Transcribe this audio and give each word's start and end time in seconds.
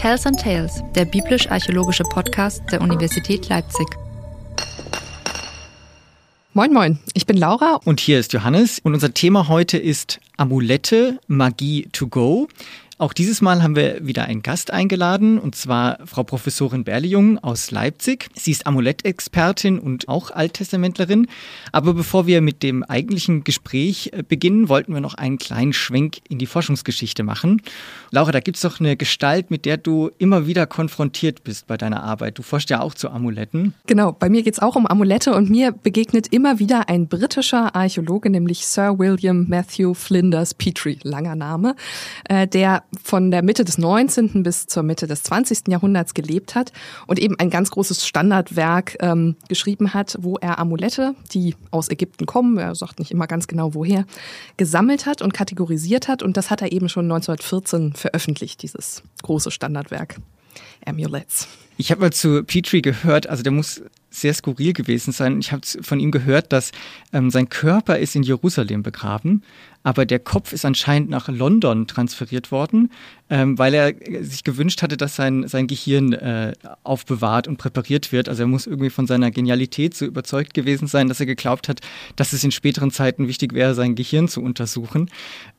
Tells 0.00 0.24
and 0.24 0.40
Tales, 0.40 0.82
der 0.94 1.04
biblisch-archäologische 1.04 2.04
Podcast 2.04 2.62
der 2.72 2.80
Universität 2.80 3.50
Leipzig. 3.50 3.86
Moin, 6.54 6.72
moin, 6.72 6.98
ich 7.12 7.26
bin 7.26 7.36
Laura. 7.36 7.80
Und 7.84 8.00
hier 8.00 8.18
ist 8.18 8.32
Johannes. 8.32 8.78
Und 8.78 8.94
unser 8.94 9.12
Thema 9.12 9.48
heute 9.48 9.76
ist 9.76 10.18
Amulette, 10.38 11.20
Magie 11.26 11.86
to 11.92 12.06
go. 12.06 12.48
Auch 13.00 13.14
dieses 13.14 13.40
Mal 13.40 13.62
haben 13.62 13.76
wir 13.76 14.06
wieder 14.06 14.26
einen 14.26 14.42
Gast 14.42 14.70
eingeladen, 14.70 15.38
und 15.38 15.54
zwar 15.54 16.00
Frau 16.04 16.22
Professorin 16.22 16.84
Berlejung 16.84 17.38
aus 17.38 17.70
Leipzig. 17.70 18.28
Sie 18.34 18.50
ist 18.50 18.66
Amulettexpertin 18.66 19.78
und 19.78 20.06
auch 20.10 20.30
Alttestamentlerin. 20.30 21.26
Aber 21.72 21.94
bevor 21.94 22.26
wir 22.26 22.42
mit 22.42 22.62
dem 22.62 22.82
eigentlichen 22.82 23.42
Gespräch 23.42 24.10
äh, 24.12 24.22
beginnen, 24.22 24.68
wollten 24.68 24.92
wir 24.92 25.00
noch 25.00 25.14
einen 25.14 25.38
kleinen 25.38 25.72
Schwenk 25.72 26.18
in 26.28 26.36
die 26.36 26.44
Forschungsgeschichte 26.44 27.22
machen. 27.22 27.62
Laura, 28.10 28.32
da 28.32 28.40
gibt 28.40 28.58
es 28.58 28.62
doch 28.64 28.80
eine 28.80 28.98
Gestalt, 28.98 29.50
mit 29.50 29.64
der 29.64 29.78
du 29.78 30.10
immer 30.18 30.46
wieder 30.46 30.66
konfrontiert 30.66 31.42
bist 31.42 31.68
bei 31.68 31.78
deiner 31.78 32.02
Arbeit. 32.02 32.36
Du 32.36 32.42
forschst 32.42 32.68
ja 32.68 32.82
auch 32.82 32.92
zu 32.92 33.08
Amuletten. 33.08 33.72
Genau, 33.86 34.12
bei 34.12 34.28
mir 34.28 34.42
geht 34.42 34.52
es 34.52 34.58
auch 34.60 34.76
um 34.76 34.86
Amulette 34.86 35.34
und 35.34 35.48
mir 35.48 35.72
begegnet 35.72 36.26
immer 36.34 36.58
wieder 36.58 36.90
ein 36.90 37.08
britischer 37.08 37.74
Archäologe, 37.74 38.28
nämlich 38.28 38.66
Sir 38.66 38.98
William 38.98 39.46
Matthew 39.48 39.94
Flinders 39.94 40.52
Petrie, 40.52 40.98
langer 41.02 41.34
Name, 41.34 41.76
äh, 42.28 42.46
der 42.46 42.82
von 43.02 43.30
der 43.30 43.42
Mitte 43.42 43.64
des 43.64 43.78
19. 43.78 44.42
bis 44.42 44.66
zur 44.66 44.82
Mitte 44.82 45.06
des 45.06 45.22
20. 45.22 45.68
Jahrhunderts 45.68 46.14
gelebt 46.14 46.54
hat 46.54 46.72
und 47.06 47.18
eben 47.18 47.38
ein 47.38 47.50
ganz 47.50 47.70
großes 47.70 48.06
Standardwerk 48.06 48.96
ähm, 49.00 49.36
geschrieben 49.48 49.94
hat, 49.94 50.16
wo 50.20 50.36
er 50.36 50.58
Amulette, 50.58 51.14
die 51.32 51.54
aus 51.70 51.88
Ägypten 51.88 52.26
kommen, 52.26 52.58
er 52.58 52.74
sagt 52.74 52.98
nicht 52.98 53.10
immer 53.10 53.26
ganz 53.26 53.46
genau 53.46 53.74
woher, 53.74 54.04
gesammelt 54.56 55.06
hat 55.06 55.22
und 55.22 55.34
kategorisiert 55.34 56.08
hat. 56.08 56.22
Und 56.22 56.36
das 56.36 56.50
hat 56.50 56.62
er 56.62 56.72
eben 56.72 56.88
schon 56.88 57.04
1914 57.04 57.94
veröffentlicht, 57.94 58.62
dieses 58.62 59.02
große 59.22 59.50
Standardwerk. 59.50 60.16
Amulets. 60.84 61.48
Ich 61.76 61.90
habe 61.90 62.02
mal 62.02 62.12
zu 62.12 62.42
Petrie 62.44 62.82
gehört, 62.82 63.26
also 63.26 63.42
der 63.42 63.52
muss 63.52 63.82
sehr 64.10 64.34
skurril 64.34 64.72
gewesen 64.72 65.12
sein. 65.12 65.38
Ich 65.40 65.52
habe 65.52 65.62
von 65.80 66.00
ihm 66.00 66.10
gehört, 66.10 66.52
dass 66.52 66.72
ähm, 67.12 67.30
sein 67.30 67.48
Körper 67.48 67.98
ist 67.98 68.16
in 68.16 68.22
Jerusalem 68.22 68.82
begraben, 68.82 69.42
aber 69.82 70.06
der 70.06 70.18
Kopf 70.18 70.52
ist 70.52 70.64
anscheinend 70.64 71.10
nach 71.10 71.28
London 71.28 71.86
transferiert 71.86 72.52
worden, 72.52 72.90
ähm, 73.30 73.56
weil 73.58 73.74
er 73.74 73.94
sich 74.22 74.42
gewünscht 74.42 74.82
hatte, 74.82 74.96
dass 74.96 75.14
sein, 75.14 75.46
sein 75.46 75.68
Gehirn 75.68 76.12
äh, 76.12 76.52
aufbewahrt 76.82 77.46
und 77.46 77.56
präpariert 77.56 78.10
wird. 78.10 78.28
Also 78.28 78.42
er 78.42 78.48
muss 78.48 78.66
irgendwie 78.66 78.90
von 78.90 79.06
seiner 79.06 79.30
Genialität 79.30 79.94
so 79.94 80.04
überzeugt 80.04 80.52
gewesen 80.52 80.88
sein, 80.88 81.08
dass 81.08 81.20
er 81.20 81.26
geglaubt 81.26 81.68
hat, 81.68 81.80
dass 82.16 82.32
es 82.32 82.42
in 82.42 82.50
späteren 82.50 82.90
Zeiten 82.90 83.28
wichtig 83.28 83.54
wäre, 83.54 83.74
sein 83.74 83.94
Gehirn 83.94 84.26
zu 84.26 84.42
untersuchen. 84.42 85.10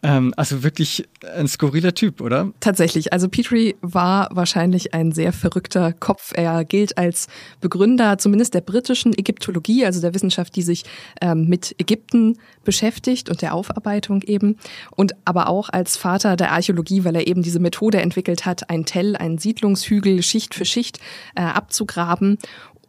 Ähm, 0.03 0.33
also 0.35 0.63
wirklich 0.63 1.07
ein 1.35 1.47
skurriler 1.47 1.93
Typ, 1.93 2.19
oder? 2.19 2.51
Tatsächlich. 2.59 3.13
Also 3.13 3.29
Petrie 3.29 3.75
war 3.81 4.27
wahrscheinlich 4.31 4.93
ein 4.93 5.13
sehr 5.13 5.31
verrückter 5.31 5.93
Kopf. 5.93 6.33
Er 6.35 6.65
gilt 6.65 6.97
als 6.97 7.27
Begründer 7.61 8.17
zumindest 8.17 8.53
der 8.53 8.61
britischen 8.61 9.17
Ägyptologie, 9.17 9.85
also 9.85 10.01
der 10.01 10.13
Wissenschaft, 10.13 10.55
die 10.57 10.61
sich 10.61 10.83
ähm, 11.21 11.47
mit 11.47 11.73
Ägypten 11.79 12.37
beschäftigt 12.65 13.29
und 13.29 13.41
der 13.41 13.53
Aufarbeitung 13.53 14.23
eben. 14.23 14.57
Und 14.91 15.13
aber 15.23 15.47
auch 15.47 15.69
als 15.69 15.95
Vater 15.95 16.35
der 16.35 16.51
Archäologie, 16.51 17.05
weil 17.05 17.15
er 17.15 17.27
eben 17.27 17.41
diese 17.41 17.60
Methode 17.61 18.01
entwickelt 18.01 18.45
hat, 18.45 18.69
ein 18.69 18.85
Tell, 18.85 19.15
einen 19.15 19.37
Siedlungshügel 19.37 20.21
Schicht 20.23 20.53
für 20.55 20.65
Schicht 20.65 20.99
äh, 21.35 21.41
abzugraben 21.41 22.37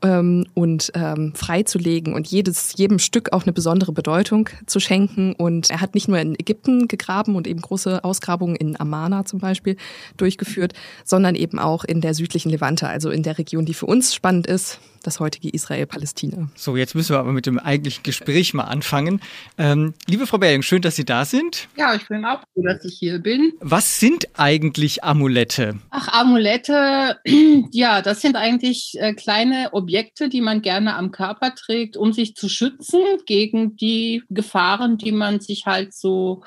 ähm, 0.03 0.47
und 0.55 0.93
ähm, 0.95 1.35
freizulegen 1.35 2.15
und 2.15 2.27
jedes, 2.27 2.75
jedem 2.77 2.99
Stück 2.99 3.33
auch 3.33 3.45
eine 3.45 3.53
besondere 3.53 3.93
Bedeutung 3.93 4.49
zu 4.67 4.81
schenken. 4.81 5.35
Und 5.35 5.71
er 5.71 5.81
hat 5.81 5.95
nicht 5.95 6.09
nur 6.09 6.19
in 6.19 6.35
Ägypten 6.35 6.89
gegraben 6.89 7.37
und 7.37 7.47
eben 7.47 7.61
große 7.61 8.05
Ausgrabungen 8.05 8.57
in 8.57 8.79
Amana 8.79 9.25
zum 9.25 9.41
Beispiel 9.41 9.77
durchgeführt, 10.17 10.73
sondern 11.05 11.35
eben 11.35 11.59
auch 11.59 11.85
in 11.85 12.01
der 12.01 12.15
südlichen 12.15 12.51
Levante, 12.51 12.89
also 12.89 13.11
in 13.11 13.23
der 13.23 13.39
Region, 13.39 13.65
die 13.65 13.75
für 13.75 13.87
uns 13.87 14.15
spannend 14.15 14.47
ist, 14.47 14.81
das 15.03 15.21
heutige 15.21 15.49
Israel-Palästina. 15.49 16.49
So, 16.55 16.77
jetzt 16.77 16.95
müssen 16.95 17.15
wir 17.15 17.19
aber 17.19 17.33
mit 17.33 17.47
dem 17.47 17.59
eigentlichen 17.59 18.03
Gespräch 18.03 18.55
mal 18.55 18.65
anfangen. 18.65 19.21
Ähm, 19.59 19.95
liebe 20.07 20.27
Frau 20.27 20.39
Belling, 20.39 20.63
schön, 20.63 20.83
dass 20.83 20.97
Sie 20.97 21.05
da 21.05 21.25
sind. 21.25 21.69
Ja, 21.77 21.95
ich 21.95 22.07
bin 22.09 22.25
auch 22.25 22.41
froh, 22.53 22.63
dass 22.63 22.85
ich 22.85 22.99
hier 22.99 23.19
bin. 23.19 23.53
Was 23.61 24.01
sind 24.01 24.29
eigentlich 24.35 25.05
Amulette? 25.05 25.79
Ach, 25.91 26.09
Amulette, 26.09 27.19
ja, 27.73 28.03
das 28.03 28.21
sind 28.21 28.37
eigentlich 28.37 28.95
äh, 28.99 29.15
kleine 29.15 29.71
Objekte, 29.73 29.92
die 30.29 30.41
man 30.41 30.63
gerne 30.63 30.95
am 30.95 31.11
Körper 31.11 31.55
trägt, 31.55 31.97
um 31.97 32.13
sich 32.13 32.35
zu 32.35 32.49
schützen 32.49 33.01
gegen 33.27 33.77
die 33.77 34.23
Gefahren, 34.31 34.99
die 34.99 35.13
man 35.13 35.41
sich 35.41 35.67
halt 35.67 35.95
so, 35.95 36.43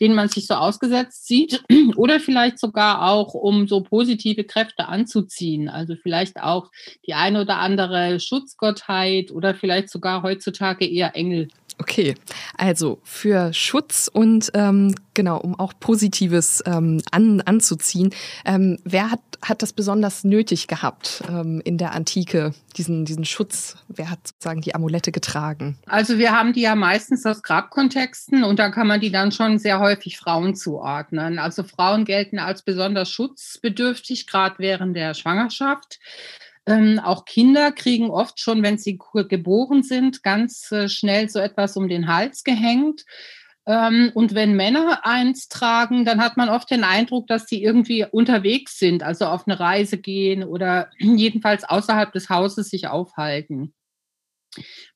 denen 0.00 0.14
man 0.14 0.28
sich 0.28 0.46
so 0.46 0.54
ausgesetzt 0.54 1.26
sieht. 1.26 1.62
Oder 1.96 2.20
vielleicht 2.20 2.58
sogar 2.58 3.08
auch, 3.08 3.34
um 3.34 3.68
so 3.68 3.82
positive 3.82 4.44
Kräfte 4.44 4.88
anzuziehen. 4.88 5.68
Also 5.68 5.94
vielleicht 6.02 6.42
auch 6.42 6.70
die 7.06 7.14
eine 7.14 7.40
oder 7.42 7.58
andere 7.58 7.96
andere 7.96 8.20
Schutzgottheit 8.20 9.30
oder 9.30 9.54
vielleicht 9.54 9.90
sogar 9.90 10.22
heutzutage 10.22 10.86
eher 10.86 11.14
Engel. 11.14 11.48
Okay, 11.78 12.14
also 12.56 13.00
für 13.02 13.52
Schutz 13.52 14.10
und 14.10 14.50
ähm, 14.54 14.94
genau, 15.12 15.38
um 15.38 15.58
auch 15.58 15.74
Positives 15.78 16.62
ähm, 16.64 17.02
an, 17.10 17.42
anzuziehen. 17.42 18.14
Ähm, 18.46 18.78
wer 18.84 19.10
hat, 19.10 19.20
hat 19.42 19.62
das 19.62 19.72
besonders 19.72 20.24
nötig 20.24 20.66
gehabt 20.66 21.22
ähm, 21.28 21.60
in 21.64 21.78
der 21.78 21.92
Antike, 21.92 22.52
diesen, 22.76 23.04
diesen 23.04 23.24
Schutz? 23.24 23.76
Wer 23.88 24.10
hat 24.10 24.26
sozusagen 24.26 24.60
die 24.60 24.74
Amulette 24.74 25.12
getragen? 25.12 25.78
Also 25.86 26.18
wir 26.18 26.32
haben 26.32 26.52
die 26.52 26.62
ja 26.62 26.74
meistens 26.74 27.24
aus 27.26 27.42
Grabkontexten 27.42 28.44
und 28.44 28.58
da 28.58 28.70
kann 28.70 28.86
man 28.86 29.00
die 29.00 29.10
dann 29.10 29.32
schon 29.32 29.58
sehr 29.58 29.80
häufig 29.80 30.18
Frauen 30.18 30.54
zuordnen. 30.54 31.38
Also 31.38 31.62
Frauen 31.62 32.04
gelten 32.04 32.38
als 32.38 32.62
besonders 32.62 33.10
schutzbedürftig, 33.10 34.26
gerade 34.26 34.56
während 34.58 34.96
der 34.96 35.14
Schwangerschaft. 35.14 35.98
Ähm, 36.66 36.98
auch 36.98 37.24
Kinder 37.24 37.70
kriegen 37.70 38.10
oft 38.10 38.40
schon, 38.40 38.62
wenn 38.62 38.76
sie 38.76 38.98
geboren 39.28 39.82
sind, 39.84 40.24
ganz 40.24 40.70
äh, 40.72 40.88
schnell 40.88 41.28
so 41.28 41.38
etwas 41.38 41.76
um 41.76 41.88
den 41.88 42.08
Hals 42.08 42.42
gehängt. 42.42 43.04
Ähm, 43.66 44.12
und 44.14 44.34
wenn 44.34 44.54
Männer 44.54 45.04
eins 45.04 45.48
tragen, 45.48 46.04
dann 46.04 46.20
hat 46.20 46.36
man 46.36 46.48
oft 46.48 46.70
den 46.70 46.84
Eindruck, 46.84 47.26
dass 47.26 47.46
sie 47.46 47.62
irgendwie 47.62 48.04
unterwegs 48.10 48.78
sind, 48.78 49.02
also 49.02 49.26
auf 49.26 49.46
eine 49.46 49.58
Reise 49.58 49.98
gehen 49.98 50.44
oder 50.44 50.90
jedenfalls 50.98 51.64
außerhalb 51.64 52.12
des 52.12 52.30
Hauses 52.30 52.70
sich 52.70 52.88
aufhalten. 52.88 53.74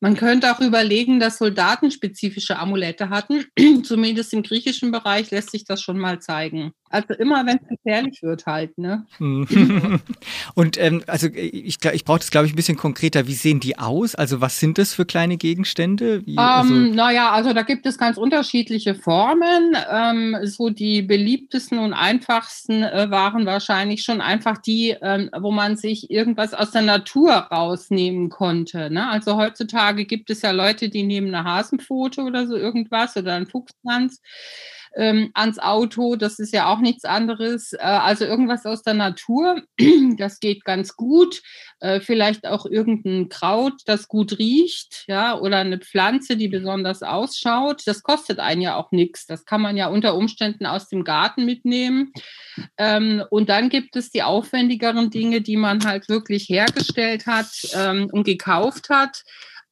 Man 0.00 0.16
könnte 0.16 0.52
auch 0.52 0.60
überlegen, 0.60 1.20
dass 1.20 1.38
Soldaten 1.38 1.90
spezifische 1.90 2.58
Amulette 2.58 3.10
hatten. 3.10 3.44
Zumindest 3.84 4.32
im 4.32 4.42
griechischen 4.42 4.90
Bereich 4.90 5.30
lässt 5.30 5.50
sich 5.50 5.64
das 5.64 5.82
schon 5.82 5.98
mal 5.98 6.20
zeigen. 6.20 6.72
Also 6.92 7.14
immer, 7.14 7.46
wenn 7.46 7.60
es 7.62 7.68
gefährlich 7.68 8.20
wird 8.20 8.46
halt, 8.46 8.76
ne? 8.76 9.06
Und 10.54 10.76
ähm, 10.76 11.04
also 11.06 11.28
ich, 11.28 11.78
ich 11.84 12.04
brauche 12.04 12.18
das, 12.18 12.32
glaube 12.32 12.48
ich, 12.48 12.52
ein 12.52 12.56
bisschen 12.56 12.76
konkreter. 12.76 13.28
Wie 13.28 13.34
sehen 13.34 13.60
die 13.60 13.78
aus? 13.78 14.16
Also 14.16 14.40
was 14.40 14.58
sind 14.58 14.76
das 14.76 14.92
für 14.92 15.06
kleine 15.06 15.36
Gegenstände? 15.36 16.26
Wie, 16.26 16.36
also 16.36 16.74
ähm, 16.74 16.96
naja, 16.96 17.30
also 17.30 17.52
da 17.52 17.62
gibt 17.62 17.86
es 17.86 17.96
ganz 17.96 18.16
unterschiedliche 18.16 18.96
Formen. 18.96 19.76
Ähm, 19.88 20.36
so 20.42 20.70
die 20.70 21.02
beliebtesten 21.02 21.78
und 21.78 21.92
einfachsten 21.92 22.82
äh, 22.82 23.08
waren 23.08 23.46
wahrscheinlich 23.46 24.02
schon 24.02 24.20
einfach 24.20 24.58
die, 24.58 24.96
ähm, 25.00 25.30
wo 25.38 25.52
man 25.52 25.76
sich 25.76 26.10
irgendwas 26.10 26.54
aus 26.54 26.72
der 26.72 26.82
Natur 26.82 27.32
rausnehmen 27.32 28.30
konnte. 28.30 28.90
Ne? 28.90 29.08
Also 29.08 29.36
heutzutage 29.36 30.06
gibt 30.06 30.28
es 30.28 30.42
ja 30.42 30.50
Leute, 30.50 30.88
die 30.88 31.04
nehmen 31.04 31.32
eine 31.32 31.44
Hasenpfote 31.44 32.22
oder 32.22 32.48
so 32.48 32.56
irgendwas 32.56 33.16
oder 33.16 33.34
einen 33.34 33.46
Fuchsschwanz 33.46 34.20
ähm, 34.96 35.30
ans 35.34 35.58
Auto. 35.58 36.16
Das 36.16 36.38
ist 36.38 36.52
ja 36.52 36.72
auch 36.72 36.80
nichts 36.80 37.04
anderes. 37.04 37.72
Äh, 37.72 37.78
also 37.78 38.24
irgendwas 38.24 38.66
aus 38.66 38.82
der 38.82 38.94
Natur, 38.94 39.62
das 40.16 40.40
geht 40.40 40.64
ganz 40.64 40.96
gut. 40.96 41.42
Äh, 41.80 42.00
vielleicht 42.00 42.46
auch 42.46 42.66
irgendein 42.66 43.28
Kraut, 43.28 43.80
das 43.86 44.08
gut 44.08 44.38
riecht, 44.38 45.04
ja, 45.06 45.38
oder 45.38 45.58
eine 45.58 45.78
Pflanze, 45.78 46.36
die 46.36 46.48
besonders 46.48 47.02
ausschaut. 47.02 47.82
Das 47.86 48.02
kostet 48.02 48.38
einen 48.38 48.60
ja 48.60 48.76
auch 48.76 48.90
nichts. 48.92 49.26
Das 49.26 49.44
kann 49.44 49.62
man 49.62 49.76
ja 49.76 49.88
unter 49.88 50.14
Umständen 50.14 50.66
aus 50.66 50.88
dem 50.88 51.04
Garten 51.04 51.44
mitnehmen. 51.44 52.12
Ähm, 52.76 53.22
und 53.30 53.48
dann 53.48 53.68
gibt 53.70 53.96
es 53.96 54.10
die 54.10 54.22
aufwendigeren 54.22 55.10
Dinge, 55.10 55.40
die 55.40 55.56
man 55.56 55.84
halt 55.84 56.08
wirklich 56.08 56.48
hergestellt 56.48 57.26
hat 57.26 57.48
ähm, 57.74 58.08
und 58.12 58.24
gekauft 58.24 58.90
hat 58.90 59.22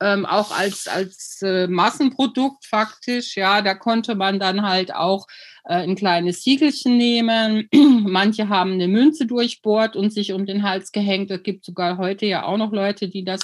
ähm, 0.00 0.27
auch 0.27 0.56
als, 0.56 0.87
als 0.87 1.43
äh, 1.43 1.67
Massenprodukt 1.67 2.65
faktisch. 2.67 3.37
Ja, 3.37 3.62
da 3.62 3.75
konnte 3.75 4.15
man 4.15 4.39
dann 4.39 4.62
halt 4.62 4.95
auch 4.95 5.27
äh, 5.65 5.75
ein 5.75 5.97
kleines 5.97 6.43
Siegelchen 6.43 6.97
nehmen. 6.97 7.69
Manche 7.73 8.49
haben 8.49 8.73
eine 8.73 8.89
Münze 8.89 9.27
durchbohrt 9.27 9.97
und 9.97 10.12
sich 10.12 10.33
um 10.33 10.47
den 10.47 10.62
Hals 10.62 10.93
gehängt. 10.93 11.31
Es 11.31 11.43
gibt 11.43 11.65
sogar 11.65 11.99
heute 11.99 12.27
ja 12.27 12.45
auch 12.45 12.56
noch 12.56 12.73
Leute, 12.73 13.09
die 13.09 13.25
das 13.25 13.41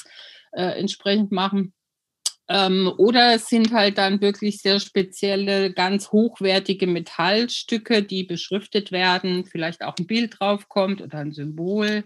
äh, 0.52 0.78
entsprechend 0.78 1.32
machen. 1.32 1.72
Ähm, 2.46 2.92
oder 2.98 3.34
es 3.34 3.48
sind 3.48 3.72
halt 3.72 3.96
dann 3.96 4.20
wirklich 4.20 4.60
sehr 4.60 4.78
spezielle, 4.78 5.72
ganz 5.72 6.12
hochwertige 6.12 6.86
Metallstücke, 6.86 8.02
die 8.02 8.24
beschriftet 8.24 8.92
werden, 8.92 9.46
vielleicht 9.46 9.82
auch 9.82 9.94
ein 9.98 10.06
Bild 10.06 10.38
drauf 10.38 10.68
kommt 10.68 11.00
oder 11.00 11.18
ein 11.18 11.32
Symbol. 11.32 12.04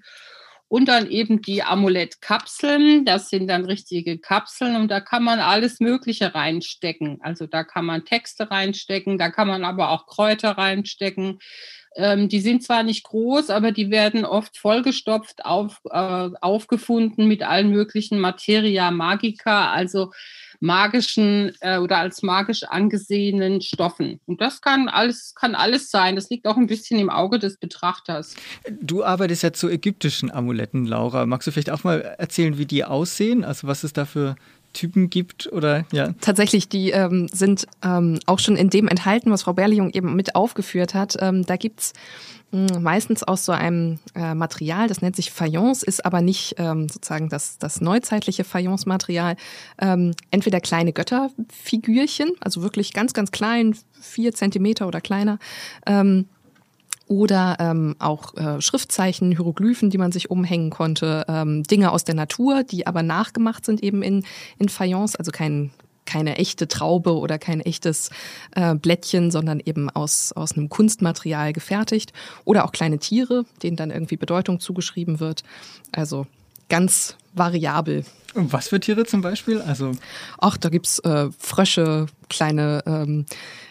Und 0.68 0.86
dann 0.86 1.10
eben 1.10 1.40
die 1.42 1.62
Amulettkapseln. 1.62 3.04
Das 3.04 3.30
sind 3.30 3.48
dann 3.48 3.64
richtige 3.64 4.18
Kapseln 4.18 4.76
und 4.76 4.90
da 4.90 5.00
kann 5.00 5.24
man 5.24 5.40
alles 5.40 5.80
Mögliche 5.80 6.34
reinstecken. 6.34 7.18
Also 7.22 7.46
da 7.46 7.64
kann 7.64 7.86
man 7.86 8.04
Texte 8.04 8.50
reinstecken, 8.50 9.18
da 9.18 9.30
kann 9.30 9.48
man 9.48 9.64
aber 9.64 9.90
auch 9.90 10.06
Kräuter 10.06 10.52
reinstecken. 10.52 11.38
Ähm, 11.96 12.28
die 12.28 12.40
sind 12.40 12.62
zwar 12.62 12.82
nicht 12.82 13.04
groß, 13.04 13.50
aber 13.50 13.72
die 13.72 13.90
werden 13.90 14.24
oft 14.24 14.58
vollgestopft, 14.58 15.44
auf, 15.44 15.80
äh, 15.90 16.30
aufgefunden 16.40 17.26
mit 17.26 17.42
allen 17.42 17.70
möglichen 17.70 18.20
Materia 18.20 18.90
Magica, 18.90 19.72
also 19.72 20.12
magischen 20.60 21.52
äh, 21.60 21.78
oder 21.78 21.98
als 21.98 22.22
magisch 22.22 22.64
angesehenen 22.64 23.60
Stoffen. 23.60 24.20
Und 24.26 24.40
das 24.40 24.60
kann 24.60 24.88
alles, 24.88 25.34
kann 25.34 25.54
alles 25.54 25.90
sein. 25.90 26.16
Das 26.16 26.30
liegt 26.30 26.46
auch 26.46 26.56
ein 26.56 26.66
bisschen 26.66 26.98
im 26.98 27.10
Auge 27.10 27.38
des 27.38 27.58
Betrachters. 27.58 28.34
Du 28.80 29.04
arbeitest 29.04 29.42
ja 29.42 29.52
zu 29.52 29.68
ägyptischen 29.68 30.30
Amuletten, 30.30 30.86
Laura. 30.86 31.26
Magst 31.26 31.46
du 31.46 31.52
vielleicht 31.52 31.70
auch 31.70 31.84
mal 31.84 32.00
erzählen, 32.18 32.58
wie 32.58 32.66
die 32.66 32.84
aussehen? 32.84 33.44
Also 33.44 33.66
was 33.68 33.84
es 33.84 33.92
da 33.92 34.04
für 34.04 34.36
Typen 34.78 35.10
gibt 35.10 35.52
oder 35.52 35.84
ja? 35.92 36.12
Tatsächlich, 36.20 36.68
die 36.68 36.90
ähm, 36.90 37.26
sind 37.32 37.66
ähm, 37.82 38.20
auch 38.26 38.38
schon 38.38 38.56
in 38.56 38.70
dem 38.70 38.86
enthalten, 38.86 39.30
was 39.30 39.42
Frau 39.42 39.52
Berliung 39.52 39.90
eben 39.90 40.14
mit 40.14 40.36
aufgeführt 40.36 40.94
hat. 40.94 41.16
Ähm, 41.20 41.44
da 41.44 41.56
gibt's 41.56 41.94
hm, 42.52 42.80
meistens 42.80 43.24
aus 43.24 43.44
so 43.44 43.52
einem 43.52 43.98
äh, 44.14 44.34
Material, 44.34 44.86
das 44.86 45.02
nennt 45.02 45.16
sich 45.16 45.32
Fayence, 45.32 45.82
ist 45.82 46.06
aber 46.06 46.22
nicht 46.22 46.54
ähm, 46.58 46.88
sozusagen 46.88 47.28
das, 47.28 47.58
das 47.58 47.80
neuzeitliche 47.80 48.44
Fayence-Material. 48.44 49.36
Ähm, 49.80 50.14
entweder 50.30 50.60
kleine 50.60 50.92
Götterfigürchen, 50.92 52.30
also 52.40 52.62
wirklich 52.62 52.92
ganz, 52.92 53.12
ganz 53.12 53.32
klein, 53.32 53.76
vier 54.00 54.32
Zentimeter 54.32 54.86
oder 54.86 55.00
kleiner. 55.00 55.38
Ähm, 55.86 56.26
oder 57.08 57.56
ähm, 57.58 57.96
auch 57.98 58.34
äh, 58.36 58.60
Schriftzeichen, 58.60 59.30
Hieroglyphen, 59.30 59.90
die 59.90 59.98
man 59.98 60.12
sich 60.12 60.30
umhängen 60.30 60.70
konnte, 60.70 61.24
ähm, 61.28 61.62
Dinge 61.64 61.90
aus 61.90 62.04
der 62.04 62.14
Natur, 62.14 62.64
die 62.64 62.86
aber 62.86 63.02
nachgemacht 63.02 63.64
sind 63.64 63.82
eben 63.82 64.02
in, 64.02 64.24
in 64.58 64.68
Fayence, 64.68 65.16
also 65.16 65.30
kein, 65.30 65.70
keine 66.04 66.36
echte 66.36 66.68
Traube 66.68 67.16
oder 67.18 67.38
kein 67.38 67.60
echtes 67.60 68.10
äh, 68.54 68.74
Blättchen, 68.74 69.30
sondern 69.30 69.60
eben 69.60 69.90
aus, 69.90 70.32
aus 70.32 70.52
einem 70.52 70.68
Kunstmaterial 70.68 71.52
gefertigt. 71.52 72.12
Oder 72.44 72.64
auch 72.64 72.72
kleine 72.72 72.98
Tiere, 72.98 73.44
denen 73.62 73.76
dann 73.76 73.90
irgendwie 73.90 74.16
Bedeutung 74.16 74.60
zugeschrieben 74.60 75.20
wird. 75.20 75.42
Also 75.92 76.26
ganz 76.68 77.16
variabel. 77.34 78.04
Und 78.34 78.52
was 78.52 78.68
für 78.68 78.80
Tiere 78.80 79.06
zum 79.06 79.22
Beispiel? 79.22 79.60
Also 79.60 79.92
Ach, 80.38 80.56
da 80.56 80.68
gibt's 80.68 80.98
äh, 81.00 81.28
Frösche, 81.38 82.06
kleine, 82.28 82.82
ähm, 82.86 83.26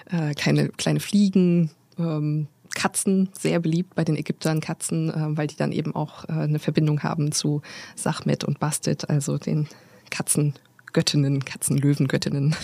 äh, 0.10 0.34
kleine, 0.34 0.70
kleine 0.70 1.00
Fliegen, 1.00 1.72
ähm, 2.00 2.48
Katzen, 2.78 3.30
sehr 3.38 3.60
beliebt 3.60 3.96
bei 3.96 4.04
den 4.04 4.16
Ägyptern 4.16 4.62
Katzen, 4.62 5.10
äh, 5.10 5.36
weil 5.36 5.48
die 5.48 5.56
dann 5.56 5.72
eben 5.72 5.96
auch 5.96 6.26
äh, 6.26 6.34
eine 6.34 6.60
Verbindung 6.60 7.02
haben 7.02 7.32
zu 7.32 7.62
Sachmet 7.96 8.44
und 8.44 8.60
Bastet, 8.60 9.10
also 9.10 9.40
den 9.40 9.68
Katzengöttinnen, 10.12 11.44
Katzenlöwengöttinnen. 11.44 12.56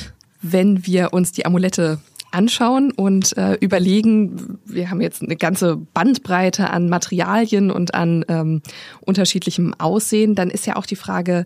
Wenn 0.42 0.86
wir 0.86 1.14
uns 1.14 1.32
die 1.32 1.48
Amulette 1.48 2.00
anschauen 2.30 2.92
und 2.92 3.36
äh, 3.38 3.56
überlegen, 3.56 4.60
wir 4.66 4.92
haben 4.92 5.02
jetzt 5.02 5.24
eine 5.24 5.36
ganze 5.36 5.78
Bandbreite 5.78 6.70
an 6.70 6.90
Materialien 6.90 7.72
und 7.72 7.96
an 7.96 8.24
ähm, 8.28 8.62
unterschiedlichem 9.02 9.74
Aussehen, 9.80 10.36
dann 10.36 10.52
ist 10.52 10.68
ja 10.68 10.76
auch 10.76 10.86
die 10.86 10.96
Frage, 10.96 11.46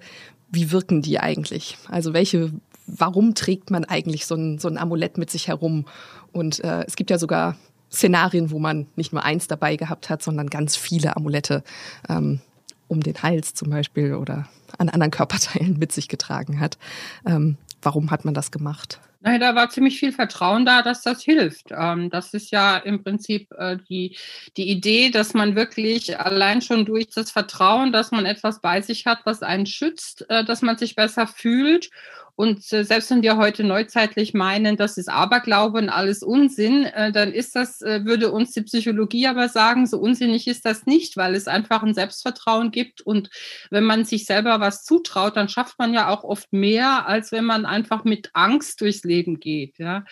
wie 0.52 0.72
wirken 0.72 1.02
die 1.02 1.20
eigentlich? 1.20 1.78
Also 1.90 2.14
welche, 2.14 2.52
warum 2.86 3.34
trägt 3.34 3.72
man 3.72 3.86
eigentlich 3.86 4.26
so 4.26 4.36
ein, 4.36 4.60
so 4.60 4.68
ein 4.68 4.78
Amulett 4.78 5.18
mit 5.18 5.30
sich 5.30 5.48
herum? 5.48 5.86
Und 6.34 6.62
äh, 6.64 6.84
es 6.86 6.98
gibt 6.98 7.10
ja 7.10 7.18
sogar 7.18 7.56
Szenarien, 7.92 8.52
wo 8.52 8.60
man 8.60 8.88
nicht 8.96 9.14
nur 9.14 9.24
eins 9.24 9.48
dabei 9.48 9.76
gehabt 9.76 10.10
hat, 10.10 10.22
sondern 10.22 10.50
ganz 10.50 10.76
viele 10.76 11.16
Amulette 11.16 11.64
ähm, 12.10 12.42
um 12.88 13.02
den 13.02 13.22
Hals 13.22 13.54
zum 13.54 13.70
Beispiel 13.70 14.16
oder 14.16 14.48
an 14.78 14.90
anderen 14.90 15.12
Körperteilen 15.12 15.78
mit 15.78 15.92
sich 15.92 16.08
getragen 16.08 16.60
hat. 16.60 16.78
Ähm, 17.26 17.58
warum 17.82 18.12
hat 18.12 18.26
man 18.26 18.34
das 18.34 18.52
gemacht? 18.52 19.00
Naja, 19.20 19.40
da 19.40 19.56
war 19.56 19.70
ziemlich 19.70 20.00
viel 20.00 20.12
Vertrauen 20.12 20.66
da, 20.66 20.84
dass 20.84 21.02
das 21.02 21.24
hilft. 21.24 21.72
Ähm, 21.72 22.10
das 22.10 22.34
ist 22.34 22.52
ja 22.52 22.78
im 22.78 23.04
Prinzip 23.04 23.52
äh, 23.58 23.78
die, 23.90 24.16
die 24.58 24.70
Idee, 24.70 25.10
dass 25.10 25.34
man 25.34 25.56
wirklich 25.56 26.20
allein 26.20 26.62
schon 26.62 26.86
durch 26.86 27.10
das 27.10 27.32
Vertrauen, 27.32 27.92
dass 27.92 28.12
man 28.12 28.26
etwas 28.26 28.62
bei 28.62 28.82
sich 28.82 29.06
hat, 29.06 29.26
was 29.26 29.42
einen 29.42 29.66
schützt, 29.66 30.30
äh, 30.30 30.46
dass 30.46 30.62
man 30.62 30.78
sich 30.78 30.96
besser 30.96 31.26
fühlt 31.26 31.90
und 32.38 32.72
äh, 32.72 32.84
selbst 32.84 33.10
wenn 33.10 33.24
wir 33.24 33.38
heute 33.38 33.64
neuzeitlich 33.64 34.36
meinen, 34.36 34.78
das 34.78 34.98
ist 34.98 35.10
Aberglaube 35.10 35.80
und 35.80 35.90
alles 35.90 36.22
Unsinn, 36.22 36.84
äh, 36.84 37.12
dann 37.12 37.34
ist 37.34 37.56
das, 37.56 37.82
äh, 37.82 38.06
würde 38.06 38.32
uns 38.32 38.52
die 38.52 38.62
Psychologie 38.62 39.26
aber 39.26 39.50
sagen, 39.50 39.88
so 39.88 39.98
unsinnig 39.98 40.48
ist 40.48 40.64
das 40.64 40.86
nicht, 40.86 41.18
weil 41.18 41.34
es 41.34 41.48
einfach 41.48 41.82
ein 41.82 41.96
Selbstvertrauen 41.96 42.70
gibt. 42.70 43.02
Und 43.02 43.32
wenn 43.72 43.86
man 43.86 44.06
sich 44.06 44.28
selber 44.28 44.60
was 44.60 44.84
zutraut, 44.84 45.36
dann 45.36 45.50
schafft 45.50 45.80
man 45.80 45.96
ja 45.96 46.10
auch 46.10 46.24
oft 46.24 46.54
mehr, 46.54 47.08
als 47.08 47.32
wenn 47.32 47.44
man 47.44 47.66
einfach 47.66 48.04
mit 48.04 48.30
Angst 48.34 48.82
durchs 48.82 49.04
Leben 49.04 49.40
geht. 49.40 49.80
Ja. 49.80 50.06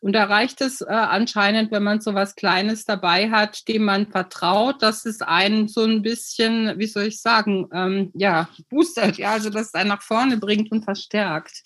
Und 0.00 0.12
da 0.12 0.26
reicht 0.26 0.60
es 0.60 0.82
äh, 0.82 0.84
anscheinend, 0.84 1.72
wenn 1.72 1.82
man 1.82 2.00
so 2.00 2.14
was 2.14 2.36
Kleines 2.36 2.84
dabei 2.84 3.28
hat, 3.32 3.66
dem 3.66 3.82
man 3.82 4.06
vertraut, 4.06 4.82
dass 4.82 5.04
es 5.04 5.20
einen 5.20 5.66
so 5.66 5.82
ein 5.82 6.02
bisschen, 6.02 6.78
wie 6.78 6.86
soll 6.86 7.06
ich 7.06 7.20
sagen, 7.20 7.68
ähm, 7.72 8.12
ja, 8.14 8.48
boostert, 8.70 9.18
ja, 9.18 9.32
also 9.32 9.50
dass 9.50 9.66
es 9.66 9.74
einen 9.74 9.88
nach 9.88 10.02
vorne 10.02 10.36
bringt 10.36 10.70
und 10.70 10.84
verstärkt. 10.84 11.64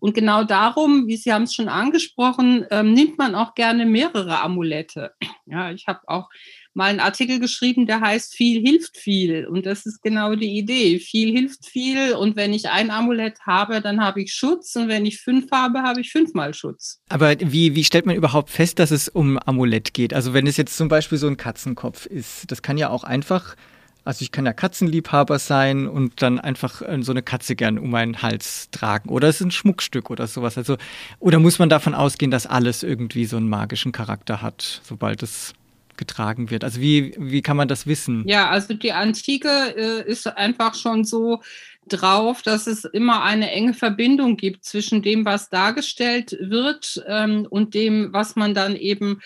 Und 0.00 0.14
genau 0.14 0.44
darum, 0.44 1.06
wie 1.06 1.16
Sie 1.16 1.32
haben 1.32 1.44
es 1.44 1.54
schon 1.54 1.68
angesprochen, 1.68 2.66
ähm, 2.70 2.92
nimmt 2.92 3.18
man 3.18 3.34
auch 3.34 3.54
gerne 3.54 3.86
mehrere 3.86 4.40
Amulette. 4.40 5.12
Ja, 5.46 5.70
ich 5.70 5.86
habe 5.86 6.00
auch 6.06 6.30
mal 6.72 6.86
einen 6.86 7.00
Artikel 7.00 7.38
geschrieben, 7.38 7.84
der 7.84 8.00
heißt 8.00 8.34
Viel 8.34 8.62
hilft 8.62 8.96
viel. 8.96 9.46
Und 9.46 9.66
das 9.66 9.84
ist 9.84 10.02
genau 10.02 10.34
die 10.34 10.56
Idee. 10.56 10.98
Viel 10.98 11.32
hilft 11.32 11.66
viel. 11.66 12.14
Und 12.14 12.34
wenn 12.36 12.54
ich 12.54 12.70
ein 12.70 12.90
Amulett 12.90 13.40
habe, 13.46 13.82
dann 13.82 14.00
habe 14.00 14.22
ich 14.22 14.32
Schutz. 14.32 14.74
Und 14.74 14.88
wenn 14.88 15.04
ich 15.04 15.20
fünf 15.20 15.50
habe, 15.52 15.82
habe 15.82 16.00
ich 16.00 16.10
fünfmal 16.10 16.54
Schutz. 16.54 17.00
Aber 17.10 17.34
wie, 17.38 17.74
wie 17.74 17.84
stellt 17.84 18.06
man 18.06 18.16
überhaupt 18.16 18.48
fest, 18.48 18.78
dass 18.78 18.90
es 18.90 19.08
um 19.08 19.38
Amulett 19.38 19.92
geht? 19.92 20.14
Also 20.14 20.32
wenn 20.32 20.46
es 20.46 20.56
jetzt 20.56 20.78
zum 20.78 20.88
Beispiel 20.88 21.18
so 21.18 21.26
ein 21.26 21.36
Katzenkopf 21.36 22.06
ist, 22.06 22.50
das 22.50 22.62
kann 22.62 22.78
ja 22.78 22.88
auch 22.88 23.04
einfach 23.04 23.54
also 24.04 24.22
ich 24.22 24.32
kann 24.32 24.46
ja 24.46 24.52
Katzenliebhaber 24.52 25.38
sein 25.38 25.88
und 25.88 26.20
dann 26.20 26.38
einfach 26.38 26.82
äh, 26.82 27.02
so 27.02 27.12
eine 27.12 27.22
Katze 27.22 27.56
gern 27.56 27.78
um 27.78 27.90
meinen 27.90 28.22
Hals 28.22 28.68
tragen. 28.70 29.08
Oder 29.08 29.28
es 29.28 29.36
ist 29.36 29.46
ein 29.46 29.50
Schmuckstück 29.50 30.10
oder 30.10 30.26
sowas. 30.26 30.58
Also, 30.58 30.76
oder 31.20 31.38
muss 31.38 31.58
man 31.58 31.68
davon 31.68 31.94
ausgehen, 31.94 32.30
dass 32.30 32.46
alles 32.46 32.82
irgendwie 32.82 33.24
so 33.24 33.36
einen 33.36 33.48
magischen 33.48 33.92
Charakter 33.92 34.42
hat, 34.42 34.80
sobald 34.84 35.22
es 35.22 35.54
getragen 35.96 36.50
wird? 36.50 36.64
Also 36.64 36.80
wie, 36.80 37.14
wie 37.18 37.42
kann 37.42 37.56
man 37.56 37.68
das 37.68 37.86
wissen? 37.86 38.26
Ja, 38.26 38.50
also 38.50 38.74
die 38.74 38.92
Antike 38.92 39.48
äh, 39.76 40.08
ist 40.08 40.26
einfach 40.26 40.74
schon 40.74 41.04
so 41.04 41.40
drauf, 41.88 42.42
dass 42.42 42.66
es 42.66 42.84
immer 42.84 43.22
eine 43.22 43.50
enge 43.50 43.74
Verbindung 43.74 44.36
gibt 44.36 44.64
zwischen 44.64 45.02
dem, 45.02 45.24
was 45.24 45.50
dargestellt 45.50 46.36
wird 46.40 47.02
ähm, 47.06 47.46
und 47.48 47.74
dem, 47.74 48.12
was 48.12 48.36
man 48.36 48.54
dann 48.54 48.76
eben 48.76 49.20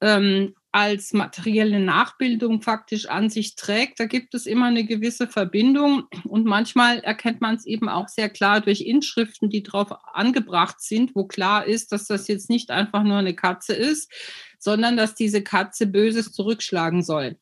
ähm, 0.00 0.54
als 0.74 1.12
materielle 1.12 1.78
Nachbildung 1.78 2.60
faktisch 2.60 3.06
an 3.06 3.30
sich 3.30 3.54
trägt. 3.54 4.00
Da 4.00 4.06
gibt 4.06 4.34
es 4.34 4.44
immer 4.44 4.66
eine 4.66 4.84
gewisse 4.84 5.28
Verbindung 5.28 6.08
und 6.24 6.46
manchmal 6.46 6.98
erkennt 6.98 7.40
man 7.40 7.54
es 7.54 7.64
eben 7.64 7.88
auch 7.88 8.08
sehr 8.08 8.28
klar 8.28 8.60
durch 8.60 8.80
Inschriften, 8.80 9.50
die 9.50 9.62
drauf 9.62 9.92
angebracht 10.12 10.80
sind, 10.80 11.14
wo 11.14 11.28
klar 11.28 11.64
ist, 11.64 11.92
dass 11.92 12.06
das 12.08 12.26
jetzt 12.26 12.50
nicht 12.50 12.72
einfach 12.72 13.04
nur 13.04 13.18
eine 13.18 13.36
Katze 13.36 13.72
ist, 13.72 14.10
sondern 14.58 14.96
dass 14.96 15.14
diese 15.14 15.44
Katze 15.44 15.86
Böses 15.86 16.32
zurückschlagen 16.32 17.04
soll. 17.04 17.36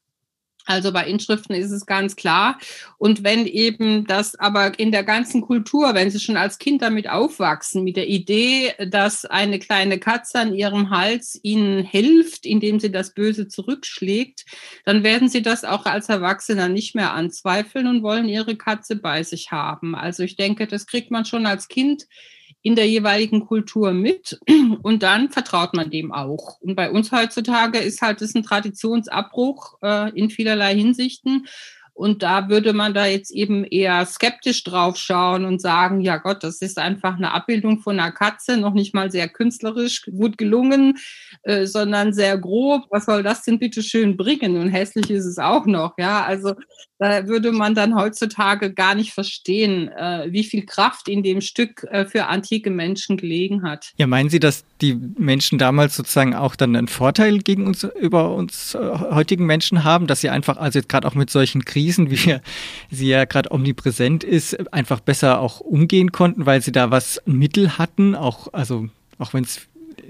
Also 0.64 0.92
bei 0.92 1.06
Inschriften 1.06 1.54
ist 1.54 1.72
es 1.72 1.86
ganz 1.86 2.14
klar. 2.14 2.58
Und 2.98 3.24
wenn 3.24 3.46
eben 3.46 4.06
das 4.06 4.36
aber 4.36 4.78
in 4.78 4.92
der 4.92 5.02
ganzen 5.02 5.40
Kultur, 5.40 5.94
wenn 5.94 6.10
sie 6.10 6.20
schon 6.20 6.36
als 6.36 6.58
Kind 6.58 6.82
damit 6.82 7.08
aufwachsen, 7.08 7.82
mit 7.82 7.96
der 7.96 8.08
Idee, 8.08 8.72
dass 8.86 9.24
eine 9.24 9.58
kleine 9.58 9.98
Katze 9.98 10.38
an 10.38 10.54
ihrem 10.54 10.90
Hals 10.90 11.38
ihnen 11.42 11.84
hilft, 11.84 12.46
indem 12.46 12.78
sie 12.78 12.92
das 12.92 13.12
Böse 13.12 13.48
zurückschlägt, 13.48 14.44
dann 14.84 15.02
werden 15.02 15.28
sie 15.28 15.42
das 15.42 15.64
auch 15.64 15.84
als 15.84 16.08
Erwachsener 16.08 16.68
nicht 16.68 16.94
mehr 16.94 17.12
anzweifeln 17.12 17.88
und 17.88 18.02
wollen 18.02 18.28
ihre 18.28 18.56
Katze 18.56 18.96
bei 18.96 19.24
sich 19.24 19.50
haben. 19.50 19.96
Also 19.96 20.22
ich 20.22 20.36
denke, 20.36 20.66
das 20.66 20.86
kriegt 20.86 21.10
man 21.10 21.24
schon 21.24 21.46
als 21.46 21.68
Kind 21.68 22.06
in 22.62 22.76
der 22.76 22.88
jeweiligen 22.88 23.46
Kultur 23.46 23.92
mit 23.92 24.38
und 24.82 25.02
dann 25.02 25.30
vertraut 25.30 25.74
man 25.74 25.90
dem 25.90 26.12
auch. 26.12 26.60
Und 26.60 26.76
bei 26.76 26.90
uns 26.90 27.12
heutzutage 27.12 27.78
ist 27.78 28.02
halt 28.02 28.20
das 28.20 28.34
ein 28.34 28.44
Traditionsabbruch 28.44 29.78
äh, 29.82 30.10
in 30.18 30.30
vielerlei 30.30 30.74
Hinsichten. 30.74 31.46
Und 31.94 32.22
da 32.22 32.48
würde 32.48 32.72
man 32.72 32.94
da 32.94 33.06
jetzt 33.06 33.30
eben 33.30 33.64
eher 33.64 34.06
skeptisch 34.06 34.64
drauf 34.64 34.96
schauen 34.96 35.44
und 35.44 35.60
sagen, 35.60 36.00
ja 36.00 36.16
Gott, 36.16 36.42
das 36.42 36.62
ist 36.62 36.78
einfach 36.78 37.16
eine 37.16 37.32
Abbildung 37.32 37.80
von 37.80 38.00
einer 38.00 38.12
Katze, 38.12 38.56
noch 38.56 38.72
nicht 38.72 38.94
mal 38.94 39.10
sehr 39.10 39.28
künstlerisch 39.28 40.02
gut 40.06 40.38
gelungen, 40.38 40.98
äh, 41.42 41.66
sondern 41.66 42.14
sehr 42.14 42.38
grob. 42.38 42.86
Was 42.90 43.04
soll 43.04 43.22
das 43.22 43.42
denn 43.42 43.58
bitte 43.58 43.82
schön 43.82 44.16
bringen? 44.16 44.56
Und 44.56 44.70
hässlich 44.70 45.10
ist 45.10 45.26
es 45.26 45.38
auch 45.38 45.66
noch, 45.66 45.92
ja. 45.98 46.24
Also 46.24 46.54
da 46.98 47.26
würde 47.26 47.52
man 47.52 47.74
dann 47.74 47.94
heutzutage 47.94 48.72
gar 48.72 48.94
nicht 48.94 49.12
verstehen, 49.12 49.88
äh, 49.88 50.28
wie 50.30 50.44
viel 50.44 50.64
Kraft 50.64 51.08
in 51.08 51.22
dem 51.22 51.40
Stück 51.40 51.84
äh, 51.90 52.06
für 52.06 52.26
antike 52.26 52.70
Menschen 52.70 53.16
gelegen 53.16 53.64
hat. 53.64 53.92
Ja, 53.96 54.06
meinen 54.06 54.30
Sie, 54.30 54.40
dass 54.40 54.64
die 54.80 54.94
Menschen 55.18 55.58
damals 55.58 55.96
sozusagen 55.96 56.34
auch 56.34 56.56
dann 56.56 56.74
einen 56.74 56.88
Vorteil 56.88 57.38
gegen 57.38 57.66
uns 57.66 57.84
über 58.00 58.34
uns 58.34 58.74
äh, 58.74 58.78
heutigen 58.78 59.44
Menschen 59.46 59.84
haben, 59.84 60.06
dass 60.06 60.20
sie 60.20 60.30
einfach, 60.30 60.56
also 60.56 60.78
jetzt 60.78 60.88
gerade 60.88 61.06
auch 61.06 61.14
mit 61.14 61.28
solchen 61.28 61.64
Kriegen 61.64 61.81
Krisen, 61.82 62.10
wie 62.10 62.38
sie 62.90 63.08
ja 63.08 63.24
gerade 63.24 63.50
omnipräsent 63.50 64.24
ist, 64.24 64.72
einfach 64.72 65.00
besser 65.00 65.40
auch 65.40 65.60
umgehen 65.60 66.12
konnten, 66.12 66.46
weil 66.46 66.62
sie 66.62 66.72
da 66.72 66.90
was 66.90 67.20
Mittel 67.26 67.78
hatten, 67.78 68.14
auch, 68.14 68.52
also 68.52 68.88
auch 69.18 69.34
wenn 69.34 69.44
es 69.44 69.60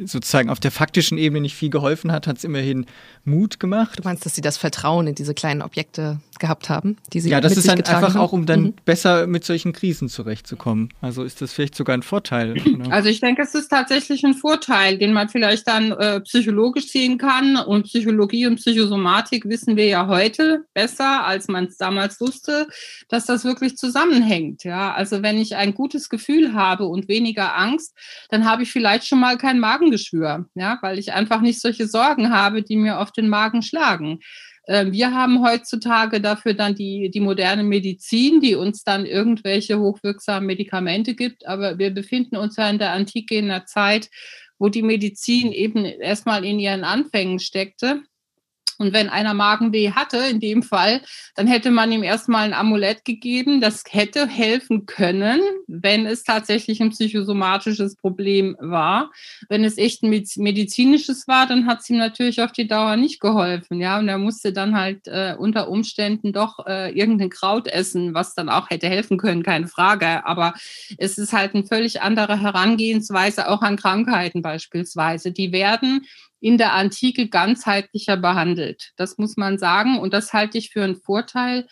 sozusagen 0.04 0.48
auf 0.48 0.60
der 0.60 0.70
faktischen 0.70 1.18
Ebene 1.18 1.42
nicht 1.42 1.54
viel 1.54 1.70
geholfen 1.70 2.12
hat, 2.12 2.26
hat 2.26 2.38
es 2.38 2.44
immerhin 2.44 2.86
Mut 3.24 3.60
gemacht. 3.60 3.98
Du 3.98 4.04
meinst, 4.04 4.24
dass 4.24 4.34
sie 4.34 4.40
das 4.40 4.56
Vertrauen 4.56 5.06
in 5.06 5.14
diese 5.14 5.34
kleinen 5.34 5.62
Objekte 5.62 6.20
gehabt 6.42 6.68
haben, 6.68 6.96
die 7.14 7.20
sie 7.20 7.30
Ja, 7.30 7.40
das 7.40 7.56
ist 7.56 7.66
dann 7.66 7.78
einfach 7.78 8.14
haben? 8.14 8.16
auch, 8.20 8.32
um 8.32 8.44
dann 8.44 8.60
Mhm. 8.62 8.74
besser 8.84 9.26
mit 9.26 9.44
solchen 9.44 9.72
Krisen 9.72 10.10
zurechtzukommen. 10.10 10.90
Also 11.00 11.22
ist 11.22 11.40
das 11.40 11.52
vielleicht 11.54 11.74
sogar 11.74 11.96
ein 11.96 12.02
Vorteil. 12.02 12.52
Oder? 12.52 12.92
Also 12.92 13.08
ich 13.08 13.20
denke, 13.20 13.40
es 13.42 13.54
ist 13.54 13.68
tatsächlich 13.68 14.24
ein 14.24 14.34
Vorteil, 14.34 14.98
den 14.98 15.14
man 15.14 15.30
vielleicht 15.30 15.66
dann 15.68 15.92
äh, 15.92 16.20
psychologisch 16.20 16.88
sehen 16.88 17.16
kann. 17.16 17.56
Und 17.56 17.84
Psychologie 17.84 18.46
und 18.46 18.56
Psychosomatik 18.56 19.44
wissen 19.46 19.76
wir 19.76 19.86
ja 19.86 20.06
heute 20.08 20.64
besser, 20.74 21.24
als 21.24 21.48
man 21.48 21.64
es 21.66 21.76
damals 21.78 22.20
wusste, 22.20 22.66
dass 23.08 23.24
das 23.24 23.44
wirklich 23.44 23.76
zusammenhängt. 23.76 24.64
Ja, 24.64 24.92
also 24.92 25.22
wenn 25.22 25.38
ich 25.38 25.56
ein 25.56 25.72
gutes 25.74 26.08
Gefühl 26.08 26.52
habe 26.54 26.84
und 26.86 27.08
weniger 27.08 27.56
Angst, 27.56 27.96
dann 28.30 28.44
habe 28.44 28.64
ich 28.64 28.72
vielleicht 28.72 29.06
schon 29.06 29.20
mal 29.20 29.38
kein 29.38 29.60
Magengeschwür, 29.60 30.46
ja, 30.54 30.78
weil 30.82 30.98
ich 30.98 31.12
einfach 31.12 31.40
nicht 31.40 31.60
solche 31.60 31.86
Sorgen 31.86 32.30
habe, 32.30 32.62
die 32.62 32.76
mir 32.76 32.98
auf 32.98 33.12
den 33.12 33.28
Magen 33.28 33.62
schlagen. 33.62 34.18
Ähm, 34.68 34.92
Wir 34.92 35.12
haben 35.12 35.44
heutzutage 35.44 36.20
dafür 36.20 36.54
dann 36.54 36.74
die, 36.74 37.10
die 37.10 37.20
moderne 37.20 37.64
Medizin, 37.64 38.40
die 38.40 38.54
uns 38.54 38.84
dann 38.84 39.06
irgendwelche 39.06 39.78
hochwirksamen 39.78 40.46
Medikamente 40.46 41.14
gibt. 41.14 41.46
Aber 41.46 41.78
wir 41.78 41.90
befinden 41.92 42.36
uns 42.36 42.56
ja 42.56 42.68
in 42.70 42.78
der 42.78 42.92
Antike 42.92 43.36
in 43.36 43.50
einer 43.50 43.66
Zeit, 43.66 44.08
wo 44.58 44.68
die 44.68 44.82
Medizin 44.82 45.52
eben 45.52 45.84
erstmal 45.84 46.44
in 46.44 46.60
ihren 46.60 46.84
Anfängen 46.84 47.40
steckte. 47.40 48.02
Und 48.82 48.92
wenn 48.92 49.08
einer 49.08 49.32
Magenweh 49.32 49.92
hatte, 49.92 50.16
in 50.16 50.40
dem 50.40 50.64
Fall, 50.64 51.02
dann 51.36 51.46
hätte 51.46 51.70
man 51.70 51.92
ihm 51.92 52.02
erstmal 52.02 52.44
ein 52.44 52.52
Amulett 52.52 53.04
gegeben. 53.04 53.60
Das 53.60 53.84
hätte 53.88 54.26
helfen 54.26 54.86
können, 54.86 55.40
wenn 55.68 56.04
es 56.04 56.24
tatsächlich 56.24 56.82
ein 56.82 56.90
psychosomatisches 56.90 57.94
Problem 57.94 58.56
war. 58.58 59.12
Wenn 59.48 59.62
es 59.62 59.78
echt 59.78 60.02
ein 60.02 60.12
mediz- 60.12 60.40
medizinisches 60.40 61.28
war, 61.28 61.46
dann 61.46 61.66
hat 61.66 61.82
es 61.82 61.90
ihm 61.90 61.98
natürlich 61.98 62.42
auf 62.42 62.50
die 62.50 62.66
Dauer 62.66 62.96
nicht 62.96 63.20
geholfen. 63.20 63.80
Ja, 63.80 64.00
und 64.00 64.08
er 64.08 64.18
musste 64.18 64.52
dann 64.52 64.76
halt 64.76 65.06
äh, 65.06 65.36
unter 65.38 65.68
Umständen 65.68 66.32
doch 66.32 66.66
äh, 66.66 66.90
irgendein 66.90 67.30
Kraut 67.30 67.68
essen, 67.68 68.14
was 68.14 68.34
dann 68.34 68.48
auch 68.48 68.68
hätte 68.68 68.88
helfen 68.88 69.16
können, 69.16 69.44
keine 69.44 69.68
Frage. 69.68 70.26
Aber 70.26 70.54
es 70.98 71.18
ist 71.18 71.32
halt 71.32 71.54
eine 71.54 71.64
völlig 71.64 72.02
andere 72.02 72.40
Herangehensweise 72.40 73.48
auch 73.48 73.62
an 73.62 73.76
Krankheiten 73.76 74.42
beispielsweise. 74.42 75.30
Die 75.30 75.52
werden 75.52 76.04
in 76.42 76.58
der 76.58 76.72
Antike 76.72 77.28
ganzheitlicher 77.28 78.16
behandelt. 78.16 78.90
Das 78.96 79.16
muss 79.16 79.36
man 79.36 79.58
sagen. 79.58 79.98
Und 79.98 80.12
das 80.12 80.32
halte 80.32 80.58
ich 80.58 80.70
für 80.70 80.82
einen 80.82 80.96
Vorteil, 80.96 81.68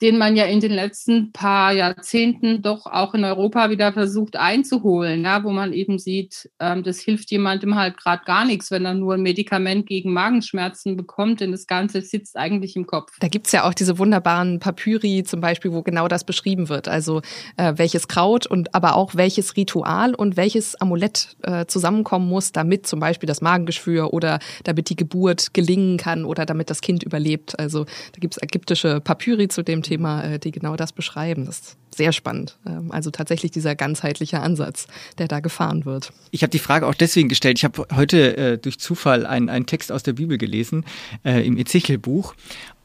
den 0.00 0.18
man 0.18 0.36
ja 0.36 0.44
in 0.44 0.60
den 0.60 0.72
letzten 0.72 1.32
paar 1.32 1.72
Jahrzehnten 1.72 2.62
doch 2.62 2.86
auch 2.86 3.14
in 3.14 3.24
Europa 3.24 3.70
wieder 3.70 3.92
versucht 3.92 4.36
einzuholen, 4.36 5.24
ja, 5.24 5.42
wo 5.42 5.50
man 5.50 5.72
eben 5.72 5.98
sieht, 5.98 6.48
ähm, 6.60 6.82
das 6.82 7.00
hilft 7.00 7.30
jemandem 7.30 7.74
halt 7.74 7.96
gerade 7.96 8.24
gar 8.24 8.44
nichts, 8.44 8.70
wenn 8.70 8.84
er 8.84 8.94
nur 8.94 9.14
ein 9.14 9.22
Medikament 9.22 9.86
gegen 9.86 10.12
Magenschmerzen 10.12 10.96
bekommt, 10.96 11.40
denn 11.40 11.50
das 11.50 11.66
Ganze 11.66 12.02
sitzt 12.02 12.36
eigentlich 12.36 12.76
im 12.76 12.86
Kopf. 12.86 13.12
Da 13.20 13.28
gibt's 13.28 13.52
ja 13.52 13.64
auch 13.64 13.74
diese 13.74 13.98
wunderbaren 13.98 14.60
Papyri 14.60 15.24
zum 15.24 15.40
Beispiel, 15.40 15.72
wo 15.72 15.82
genau 15.82 16.06
das 16.06 16.24
beschrieben 16.24 16.68
wird. 16.68 16.86
Also 16.86 17.20
äh, 17.56 17.74
welches 17.76 18.08
Kraut 18.08 18.46
und 18.46 18.74
aber 18.74 18.94
auch 18.94 19.14
welches 19.14 19.56
Ritual 19.56 20.14
und 20.14 20.36
welches 20.36 20.80
Amulett 20.80 21.36
äh, 21.42 21.66
zusammenkommen 21.66 22.28
muss, 22.28 22.52
damit 22.52 22.86
zum 22.86 23.00
Beispiel 23.00 23.26
das 23.26 23.40
Magengeschwür 23.40 24.12
oder 24.12 24.38
damit 24.64 24.90
die 24.90 24.96
Geburt 24.96 25.54
gelingen 25.54 25.96
kann 25.96 26.24
oder 26.24 26.46
damit 26.46 26.70
das 26.70 26.80
Kind 26.80 27.02
überlebt. 27.02 27.58
Also 27.58 27.84
da 27.84 28.20
gibt's 28.20 28.40
ägyptische 28.40 29.00
Papyri 29.00 29.48
zu 29.48 29.62
dem 29.62 29.82
Thema, 29.82 29.87
äh, 29.94 30.38
die 30.38 30.50
genau 30.50 30.76
das 30.76 30.92
beschreiben. 30.92 31.44
Das 31.46 31.76
sehr 31.98 32.12
spannend. 32.12 32.56
Ähm, 32.66 32.90
also 32.90 33.10
tatsächlich 33.10 33.50
dieser 33.50 33.74
ganzheitliche 33.74 34.40
Ansatz, 34.40 34.86
der 35.18 35.28
da 35.28 35.40
gefahren 35.40 35.84
wird. 35.84 36.12
Ich 36.30 36.42
habe 36.42 36.50
die 36.50 36.58
Frage 36.58 36.86
auch 36.86 36.94
deswegen 36.94 37.28
gestellt. 37.28 37.58
Ich 37.58 37.64
habe 37.64 37.86
heute 37.94 38.36
äh, 38.36 38.58
durch 38.58 38.78
Zufall 38.78 39.26
einen, 39.26 39.50
einen 39.50 39.66
Text 39.66 39.92
aus 39.92 40.02
der 40.02 40.14
Bibel 40.14 40.38
gelesen, 40.38 40.86
äh, 41.24 41.46
im 41.46 41.58
Ezechiel-Buch. 41.58 42.34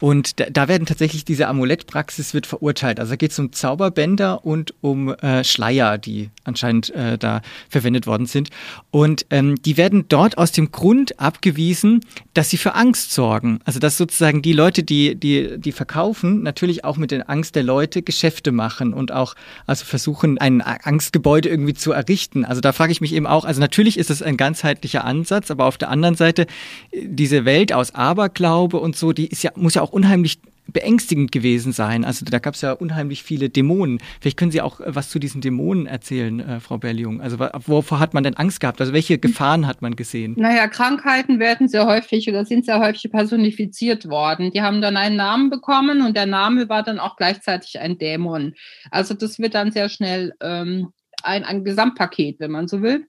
Und 0.04 0.42
da, 0.42 0.48
da 0.52 0.68
werden 0.68 0.86
tatsächlich 0.86 1.24
diese 1.24 1.48
Amulettpraxis 1.48 2.34
wird 2.34 2.46
verurteilt. 2.46 3.00
Also 3.00 3.12
da 3.12 3.16
geht 3.16 3.32
es 3.32 3.40
um 3.40 3.54
Zauberbänder 3.54 4.46
und 4.46 4.74
um 4.82 5.14
äh, 5.14 5.46
Schleier, 5.46 5.98
die 5.98 6.30
anscheinend 6.44 6.90
äh, 6.90 7.18
da 7.18 7.42
verwendet 7.70 8.06
worden 8.06 8.26
sind. 8.26 8.50
Und 8.92 9.26
ähm, 9.30 9.62
die 9.62 9.78
werden 9.78 10.10
dort 10.10 10.38
aus 10.38 10.52
dem 10.52 10.74
Grund 10.74 11.22
abgewiesen, 11.22 12.02
dass 12.34 12.50
sie 12.50 12.58
für 12.58 12.76
Angst 12.76 13.14
sorgen. 13.14 13.60
Also 13.64 13.80
dass 13.80 13.96
sozusagen 13.96 14.42
die 14.42 14.52
Leute, 14.52 14.84
die, 14.84 15.16
die, 15.16 15.58
die 15.58 15.72
verkaufen, 15.72 16.44
natürlich 16.44 16.84
auch 16.84 16.98
mit 16.98 17.12
der 17.12 17.30
Angst 17.30 17.56
der 17.56 17.64
Leute 17.64 18.02
Geschäfte 18.02 18.52
machen 18.52 18.94
und 18.94 19.03
auch 19.12 19.36
also 19.66 19.86
versuchen, 19.86 20.38
ein 20.38 20.62
Angstgebäude 20.62 21.50
irgendwie 21.50 21.74
zu 21.74 21.92
errichten. 21.92 22.46
Also 22.46 22.62
da 22.62 22.72
frage 22.72 22.92
ich 22.92 23.02
mich 23.02 23.14
eben 23.14 23.28
auch, 23.28 23.46
also 23.46 23.60
natürlich 23.60 23.98
ist 23.98 24.10
es 24.10 24.22
ein 24.22 24.38
ganzheitlicher 24.38 25.04
Ansatz, 25.04 25.52
aber 25.52 25.66
auf 25.66 25.78
der 25.78 25.90
anderen 25.90 26.16
Seite, 26.16 26.44
äh, 26.92 27.02
diese 27.04 27.46
Welt 27.46 27.74
aus 27.74 27.96
Aberglaube 27.96 28.78
und 28.78 28.96
so, 28.96 29.14
die 29.14 29.28
ist 29.28 29.44
ja, 29.44 29.52
muss 29.56 29.76
ja 29.76 29.82
auch 29.82 29.92
unheimlich 29.92 30.40
beängstigend 30.68 31.32
gewesen 31.32 31.74
sein. 31.74 32.06
Also 32.06 32.26
da 32.26 32.40
gab 32.40 32.56
es 32.56 32.62
ja 32.62 32.72
unheimlich 32.72 33.24
viele 33.24 33.50
Dämonen. 33.50 34.00
Vielleicht 34.22 34.38
können 34.38 34.52
Sie 34.52 34.62
auch 34.62 34.80
äh, 34.80 34.96
was 34.96 35.10
zu 35.10 35.20
diesen 35.20 35.42
Dämonen 35.42 35.86
erzählen, 35.86 36.40
äh, 36.40 36.60
Frau 36.60 36.78
Berliung. 36.78 37.22
Also 37.22 37.40
wovor 37.40 38.00
hat 38.00 38.14
man 38.14 38.24
denn 38.24 38.36
Angst 38.36 38.60
gehabt? 38.60 38.80
Also 38.80 38.94
welche 38.94 39.18
Gefahren 39.18 39.68
hat 39.68 39.82
man 39.82 39.96
gesehen? 39.96 40.36
Naja, 40.38 40.68
Krankheiten 40.68 41.40
werden 41.40 41.68
sehr 41.68 41.86
häufig 41.86 42.30
oder 42.30 42.46
sind 42.46 42.66
sehr 42.66 42.80
häufig 42.80 43.12
personifiziert 43.12 44.10
worden. 44.10 44.52
Die 44.52 44.62
haben 44.62 44.82
dann 44.82 44.98
einen 44.98 45.16
Namen 45.16 45.50
bekommen 45.50 46.02
und 46.02 46.16
der 46.16 46.26
Name 46.26 46.70
war 46.70 46.84
dann 46.84 47.00
auch 47.00 47.16
gleichzeitig 47.18 47.80
ein 47.80 47.98
Dämon. 47.98 48.54
Also 48.92 49.14
das 49.14 49.40
wird 49.40 49.56
dann 49.56 49.72
sehr 49.72 49.90
schnell 49.90 50.34
ähm, 50.42 50.90
ein, 51.24 51.44
ein 51.44 51.64
Gesamtpaket, 51.64 52.40
wenn 52.40 52.52
man 52.52 52.68
so 52.68 52.82
will. 52.82 53.08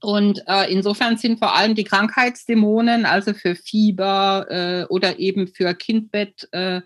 Und 0.00 0.42
äh, 0.46 0.70
insofern 0.70 1.16
sind 1.16 1.38
vor 1.38 1.56
allem 1.56 1.74
die 1.74 1.84
Krankheitsdämonen, 1.84 3.06
also 3.06 3.32
für 3.32 3.54
Fieber 3.54 4.46
äh, 4.50 4.84
oder 4.92 5.18
eben 5.18 5.48
für 5.48 5.74
Kindbett, 5.74 6.46
äh, 6.52 6.82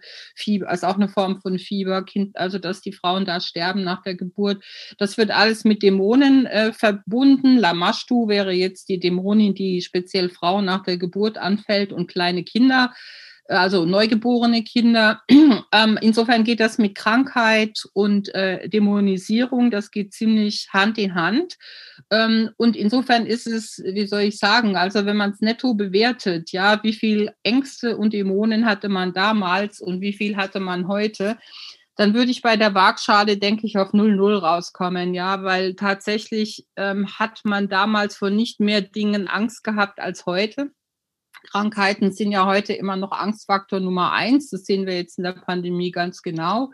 also 0.64 0.86
auch 0.86 0.94
eine 0.94 1.08
Form 1.08 1.40
von 1.40 1.58
Fieber, 1.58 2.04
kind, 2.04 2.36
also 2.36 2.58
dass 2.58 2.80
die 2.80 2.92
Frauen 2.92 3.24
da 3.24 3.40
sterben 3.40 3.82
nach 3.82 4.02
der 4.02 4.14
Geburt. 4.14 4.62
Das 4.98 5.18
wird 5.18 5.32
alles 5.32 5.64
mit 5.64 5.82
Dämonen 5.82 6.46
äh, 6.46 6.72
verbunden. 6.72 7.58
Lamashtu 7.58 8.28
wäre 8.28 8.52
jetzt 8.52 8.88
die 8.88 9.00
Dämonin, 9.00 9.54
die 9.54 9.82
speziell 9.82 10.30
Frauen 10.30 10.64
nach 10.64 10.84
der 10.84 10.96
Geburt 10.96 11.38
anfällt 11.38 11.92
und 11.92 12.06
kleine 12.06 12.44
Kinder 12.44 12.94
also 13.48 13.84
neugeborene 13.86 14.62
Kinder. 14.62 15.22
ähm, 15.72 15.98
insofern 16.00 16.44
geht 16.44 16.60
das 16.60 16.78
mit 16.78 16.94
Krankheit 16.94 17.82
und 17.94 18.34
äh, 18.34 18.68
Dämonisierung, 18.68 19.70
das 19.70 19.90
geht 19.90 20.12
ziemlich 20.12 20.68
Hand 20.72 20.98
in 20.98 21.14
Hand. 21.14 21.56
Ähm, 22.10 22.50
und 22.56 22.76
insofern 22.76 23.26
ist 23.26 23.46
es, 23.46 23.82
wie 23.84 24.06
soll 24.06 24.22
ich 24.22 24.38
sagen, 24.38 24.76
also 24.76 25.06
wenn 25.06 25.16
man 25.16 25.30
es 25.30 25.40
netto 25.40 25.74
bewertet, 25.74 26.52
ja, 26.52 26.82
wie 26.82 26.92
viel 26.92 27.32
Ängste 27.42 27.96
und 27.96 28.12
Dämonen 28.12 28.66
hatte 28.66 28.88
man 28.88 29.12
damals 29.12 29.80
und 29.80 30.00
wie 30.00 30.12
viel 30.12 30.36
hatte 30.36 30.60
man 30.60 30.86
heute, 30.86 31.38
dann 31.96 32.14
würde 32.14 32.30
ich 32.30 32.42
bei 32.42 32.56
der 32.56 32.74
Waagschale, 32.74 33.38
denke 33.38 33.66
ich, 33.66 33.76
auf 33.76 33.92
0,0 33.92 34.38
rauskommen, 34.38 35.14
ja, 35.14 35.42
weil 35.42 35.74
tatsächlich 35.74 36.64
ähm, 36.76 37.08
hat 37.18 37.40
man 37.42 37.68
damals 37.68 38.16
vor 38.16 38.30
nicht 38.30 38.60
mehr 38.60 38.82
Dingen 38.82 39.26
Angst 39.26 39.64
gehabt 39.64 39.98
als 39.98 40.24
heute. 40.24 40.70
Krankheiten 41.50 42.12
sind 42.12 42.32
ja 42.32 42.46
heute 42.46 42.72
immer 42.72 42.96
noch 42.96 43.12
Angstfaktor 43.12 43.80
Nummer 43.80 44.12
eins. 44.12 44.50
Das 44.50 44.64
sehen 44.64 44.86
wir 44.86 44.96
jetzt 44.96 45.18
in 45.18 45.24
der 45.24 45.32
Pandemie 45.32 45.90
ganz 45.90 46.22
genau. 46.22 46.72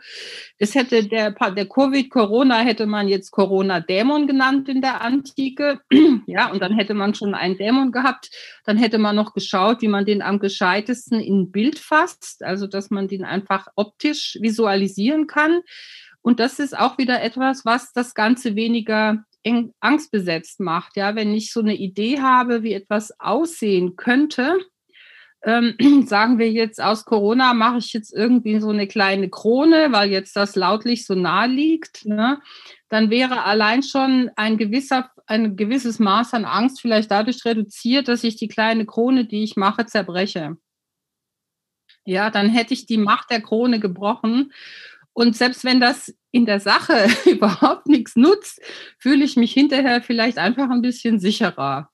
Es 0.57 0.75
hätte 0.75 1.07
der, 1.07 1.31
der 1.31 1.65
Covid-Corona 1.67 2.59
hätte 2.59 2.85
man 2.85 3.07
jetzt 3.07 3.31
Corona-Dämon 3.31 4.27
genannt 4.27 4.69
in 4.69 4.81
der 4.81 5.01
Antike. 5.01 5.79
Ja, 6.27 6.51
und 6.51 6.61
dann 6.61 6.73
hätte 6.73 6.93
man 6.93 7.13
schon 7.13 7.35
einen 7.35 7.57
Dämon 7.57 7.91
gehabt. 7.91 8.29
Dann 8.63 8.77
hätte 8.77 8.97
man 8.97 9.15
noch 9.15 9.33
geschaut, 9.33 9.81
wie 9.81 9.87
man 9.87 10.05
den 10.05 10.21
am 10.21 10.39
gescheitesten 10.39 11.19
in 11.19 11.51
Bild 11.51 11.77
fasst. 11.77 12.43
Also, 12.43 12.67
dass 12.67 12.89
man 12.89 13.07
den 13.07 13.23
einfach 13.23 13.67
optisch 13.75 14.37
visualisieren 14.41 15.27
kann. 15.27 15.61
Und 16.21 16.39
das 16.39 16.57
ist 16.57 16.77
auch 16.77 16.97
wieder 16.97 17.21
etwas, 17.21 17.65
was 17.65 17.93
das 17.93 18.15
Ganze 18.15 18.55
weniger 18.55 19.23
angstbesetzt 19.79 20.59
macht. 20.59 20.97
Ja, 20.97 21.15
wenn 21.15 21.33
ich 21.33 21.51
so 21.51 21.59
eine 21.59 21.75
Idee 21.75 22.19
habe, 22.21 22.63
wie 22.63 22.73
etwas 22.73 23.19
aussehen 23.19 23.95
könnte, 23.95 24.57
ähm, 25.45 25.75
sagen 26.07 26.39
wir 26.39 26.51
jetzt 26.51 26.81
aus 26.81 27.05
Corona 27.05 27.53
mache 27.53 27.77
ich 27.77 27.93
jetzt 27.93 28.13
irgendwie 28.13 28.59
so 28.59 28.69
eine 28.69 28.87
kleine 28.87 29.29
Krone, 29.29 29.91
weil 29.91 30.09
jetzt 30.09 30.35
das 30.35 30.55
lautlich 30.55 31.05
so 31.05 31.15
nah 31.15 31.45
liegt, 31.45 32.05
ne? 32.05 32.41
dann 32.89 33.09
wäre 33.09 33.43
allein 33.43 33.83
schon 33.83 34.31
ein 34.35 34.57
gewisser, 34.57 35.11
ein 35.27 35.55
gewisses 35.55 35.99
Maß 35.99 36.33
an 36.33 36.45
Angst 36.45 36.81
vielleicht 36.81 37.11
dadurch 37.11 37.45
reduziert, 37.45 38.07
dass 38.07 38.23
ich 38.23 38.35
die 38.35 38.47
kleine 38.47 38.85
Krone, 38.85 39.25
die 39.25 39.43
ich 39.43 39.55
mache, 39.55 39.85
zerbreche. 39.85 40.57
Ja, 42.05 42.29
dann 42.29 42.49
hätte 42.49 42.73
ich 42.73 42.85
die 42.85 42.97
Macht 42.97 43.31
der 43.31 43.41
Krone 43.41 43.79
gebrochen. 43.79 44.53
Und 45.15 45.37
selbst 45.37 45.63
wenn 45.63 45.79
das 45.79 46.13
in 46.31 46.45
der 46.45 46.59
Sache 46.59 47.07
überhaupt 47.25 47.87
nichts 47.87 48.15
nutzt, 48.17 48.61
fühle 48.99 49.23
ich 49.23 49.37
mich 49.37 49.53
hinterher 49.53 50.01
vielleicht 50.01 50.37
einfach 50.37 50.69
ein 50.69 50.81
bisschen 50.81 51.19
sicherer. 51.19 51.89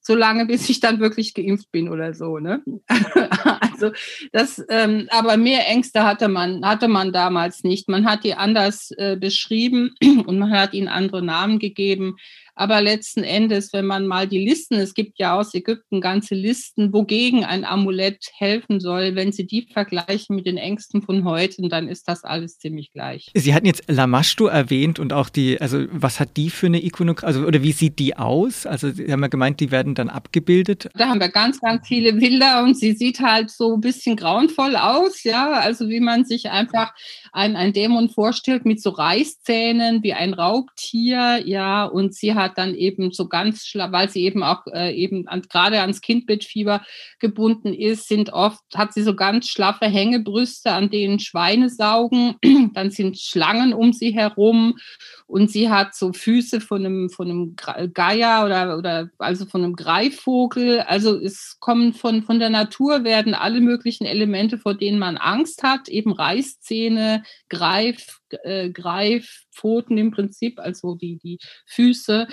so 0.00 0.14
lange, 0.14 0.46
bis 0.46 0.68
ich 0.68 0.80
dann 0.80 1.00
wirklich 1.00 1.32
geimpft 1.34 1.70
bin 1.70 1.88
oder 1.88 2.12
so. 2.12 2.38
Ne? 2.38 2.62
also 3.60 3.92
das, 4.32 4.64
ähm, 4.68 5.08
aber 5.10 5.36
mehr 5.36 5.68
Ängste 5.68 6.02
hatte 6.02 6.28
man, 6.28 6.64
hatte 6.64 6.88
man 6.88 7.12
damals 7.12 7.62
nicht. 7.62 7.88
Man 7.88 8.04
hat 8.04 8.24
die 8.24 8.34
anders 8.34 8.90
äh, 8.96 9.16
beschrieben 9.16 9.94
und 10.26 10.38
man 10.38 10.50
hat 10.50 10.74
ihnen 10.74 10.88
andere 10.88 11.22
Namen 11.22 11.60
gegeben. 11.60 12.16
Aber 12.56 12.80
letzten 12.80 13.22
Endes, 13.22 13.72
wenn 13.72 13.86
man 13.86 14.06
mal 14.06 14.26
die 14.26 14.44
Listen, 14.44 14.74
es 14.74 14.94
gibt 14.94 15.18
ja 15.18 15.38
aus 15.38 15.54
Ägypten 15.54 16.00
ganze 16.00 16.34
Listen, 16.34 16.92
wogegen 16.92 17.44
ein 17.44 17.64
Amulett 17.64 18.30
helfen 18.36 18.80
soll, 18.80 19.14
wenn 19.14 19.32
Sie 19.32 19.46
die 19.46 19.68
vergleichen 19.72 20.34
mit 20.34 20.46
den 20.46 20.56
Ängsten 20.56 21.02
von 21.02 21.24
heute, 21.24 21.68
dann 21.68 21.88
ist 21.88 22.08
das 22.08 22.24
alles 22.24 22.58
ziemlich 22.58 22.92
gleich. 22.92 23.30
Sie 23.34 23.54
hatten 23.54 23.66
jetzt 23.66 23.84
Lamashtu 23.88 24.46
erwähnt 24.46 24.98
und 24.98 25.12
auch 25.12 25.28
die, 25.28 25.60
also 25.60 25.84
was 25.90 26.18
hat 26.18 26.36
die 26.36 26.50
für 26.50 26.66
eine 26.66 26.82
Ikonografie, 26.82 27.26
also 27.26 27.46
oder 27.46 27.62
wie 27.62 27.72
sieht 27.72 27.98
die 27.98 28.16
aus? 28.16 28.66
Also 28.66 28.90
Sie 28.90 29.12
haben 29.12 29.20
ja 29.20 29.28
gemeint, 29.28 29.60
die 29.60 29.70
werden 29.70 29.94
dann 29.94 30.08
abgebildet. 30.08 30.88
Da 30.94 31.08
haben 31.08 31.20
wir 31.20 31.28
ganz, 31.28 31.60
ganz 31.60 31.86
viele 31.86 32.14
Bilder 32.14 32.62
und 32.62 32.78
sie 32.78 32.92
sieht 32.92 33.20
halt 33.20 33.50
so 33.50 33.74
ein 33.74 33.80
bisschen 33.80 34.16
grauenvoll 34.16 34.76
aus, 34.76 35.22
ja, 35.24 35.52
also 35.52 35.88
wie 35.88 36.00
man 36.00 36.24
sich 36.24 36.50
einfach 36.50 36.94
ein, 37.36 37.54
ein 37.54 37.74
Dämon 37.74 38.08
vorstellt 38.08 38.64
mit 38.64 38.80
so 38.80 38.88
Reißzähnen 38.88 40.02
wie 40.02 40.14
ein 40.14 40.32
Raubtier, 40.32 41.42
ja, 41.44 41.84
und 41.84 42.14
sie 42.14 42.34
hat 42.34 42.56
dann 42.56 42.74
eben 42.74 43.12
so 43.12 43.28
ganz, 43.28 43.70
weil 43.74 44.08
sie 44.08 44.22
eben 44.22 44.42
auch 44.42 44.66
äh, 44.72 44.94
eben 44.94 45.28
an, 45.28 45.42
gerade 45.42 45.82
ans 45.82 46.00
Kindbettfieber 46.00 46.82
gebunden 47.18 47.74
ist, 47.74 48.08
sind 48.08 48.32
oft, 48.32 48.62
hat 48.74 48.94
sie 48.94 49.02
so 49.02 49.14
ganz 49.14 49.48
schlaffe 49.48 49.84
Hängebrüste, 49.84 50.72
an 50.72 50.88
denen 50.88 51.18
Schweine 51.18 51.68
saugen, 51.68 52.36
dann 52.72 52.90
sind 52.90 53.18
Schlangen 53.18 53.74
um 53.74 53.92
sie 53.92 54.14
herum 54.14 54.78
und 55.26 55.50
sie 55.50 55.68
hat 55.68 55.94
so 55.94 56.14
Füße 56.14 56.62
von 56.62 56.86
einem, 56.86 57.10
von 57.10 57.28
einem 57.28 57.56
Geier 57.92 58.46
oder, 58.46 58.78
oder 58.78 59.10
also 59.18 59.44
von 59.44 59.62
einem 59.62 59.76
Greifvogel. 59.76 60.80
Also 60.80 61.18
es 61.18 61.58
kommen 61.60 61.92
von, 61.92 62.22
von 62.22 62.38
der 62.38 62.50
Natur 62.50 63.04
werden 63.04 63.34
alle 63.34 63.60
möglichen 63.60 64.06
Elemente, 64.06 64.56
vor 64.56 64.72
denen 64.72 64.98
man 64.98 65.18
Angst 65.18 65.62
hat, 65.62 65.88
eben 65.88 66.12
Reißzähne, 66.12 67.24
Greif, 67.48 68.20
äh, 68.42 68.70
Greifpfoten 68.70 69.98
im 69.98 70.10
Prinzip, 70.10 70.58
also 70.58 70.94
die, 70.94 71.18
die 71.18 71.38
Füße. 71.66 72.28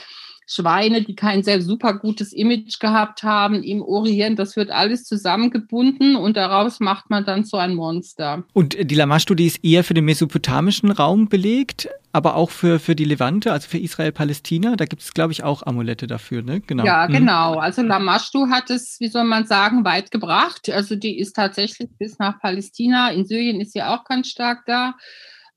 Schweine, 0.46 1.02
die 1.02 1.16
kein 1.16 1.44
sehr 1.44 1.62
super 1.62 1.98
gutes 1.98 2.34
Image 2.34 2.80
gehabt 2.80 3.24
haben 3.24 3.64
im 3.64 3.82
Orient. 3.82 4.38
Das 4.40 4.56
wird 4.56 4.72
alles 4.72 5.06
zusammengebunden 5.06 6.16
und 6.16 6.38
daraus 6.38 6.80
macht 6.80 7.10
man 7.10 7.26
dann 7.26 7.46
so 7.46 7.58
ein 7.58 7.76
Monster. 7.76 8.44
Und 8.54 8.76
die 8.80 8.96
Lamar-Studie 8.96 9.48
ist 9.48 9.64
eher 9.64 9.84
für 9.84 9.94
den 9.94 10.06
mesopotamischen 10.06 10.92
Raum 10.92 11.30
belegt, 11.30 11.90
aber 12.14 12.36
auch 12.36 12.52
für, 12.52 12.80
für 12.80 12.96
die 12.96 13.06
Levante, 13.06 13.52
also 13.52 13.68
für 13.68 13.80
Israel-Palästina. 13.80 14.76
Da 14.76 14.86
gibt 14.86 15.02
es, 15.02 15.14
glaube 15.14 15.34
ich, 15.34 15.44
auch 15.44 15.66
Amulette 15.66 16.06
dafür, 16.06 16.44
ne? 16.44 16.62
Genau. 16.62 16.86
Ja, 16.86 17.08
mhm. 17.08 17.14
genau. 17.14 17.56
Also 17.56 17.82
Lamashtu 17.82 18.50
hat 18.50 18.70
es, 18.70 19.00
wie 19.00 19.08
soll 19.08 19.24
man 19.24 19.48
sagen, 19.48 19.84
weit 19.84 20.12
gebracht. 20.12 20.70
Also 20.70 20.96
die 20.96 21.18
ist 21.18 21.34
tatsächlich 21.36 21.90
bis 21.98 22.20
nach 22.20 22.40
Palästina. 22.40 23.10
In 23.10 23.26
Syrien 23.26 23.60
ist 23.60 23.74
sie 23.74 23.82
auch 23.82 24.04
ganz 24.06 24.28
stark 24.28 24.64
da. 24.68 24.94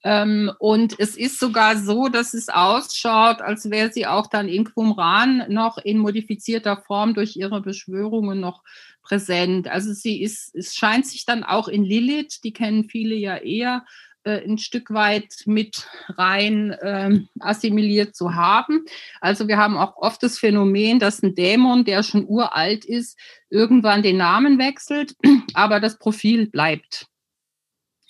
Ähm, 0.02 0.50
und 0.58 0.98
es 0.98 1.14
ist 1.14 1.38
sogar 1.38 1.76
so, 1.76 2.08
dass 2.08 2.32
es 2.32 2.48
ausschaut, 2.48 3.42
als 3.42 3.70
wäre 3.70 3.92
sie 3.92 4.06
auch 4.06 4.26
dann 4.26 4.48
in 4.48 4.64
Qumran 4.64 5.44
noch 5.48 5.76
in 5.76 5.98
modifizierter 5.98 6.78
Form 6.78 7.12
durch 7.12 7.36
ihre 7.36 7.60
Beschwörungen 7.60 8.40
noch 8.40 8.62
präsent. 9.02 9.68
Also 9.68 9.92
sie 9.92 10.22
ist, 10.22 10.54
es 10.54 10.75
scheint 10.75 11.06
sich 11.06 11.26
dann 11.26 11.44
auch 11.44 11.68
in 11.68 11.84
Lilith, 11.84 12.40
die 12.44 12.54
kennen 12.54 12.84
viele 12.84 13.14
ja 13.14 13.36
eher, 13.36 13.84
äh, 14.26 14.45
ein 14.45 14.59
Stück 14.59 14.92
weit 14.92 15.42
mit 15.47 15.87
rein 16.09 16.73
äh, 16.73 17.21
assimiliert 17.38 18.16
zu 18.16 18.35
haben. 18.35 18.85
Also 19.21 19.47
wir 19.47 19.56
haben 19.56 19.76
auch 19.76 19.97
oft 19.97 20.23
das 20.23 20.38
Phänomen, 20.38 20.99
dass 20.99 21.23
ein 21.23 21.37
Dämon, 21.37 21.85
der 21.85 22.02
schon 22.02 22.26
uralt 22.26 22.85
ist, 22.85 23.16
irgendwann 23.50 24.02
den 24.02 24.16
Namen 24.16 24.59
wechselt, 24.59 25.14
aber 25.54 25.78
das 25.78 25.99
Profil 25.99 26.49
bleibt. 26.49 27.06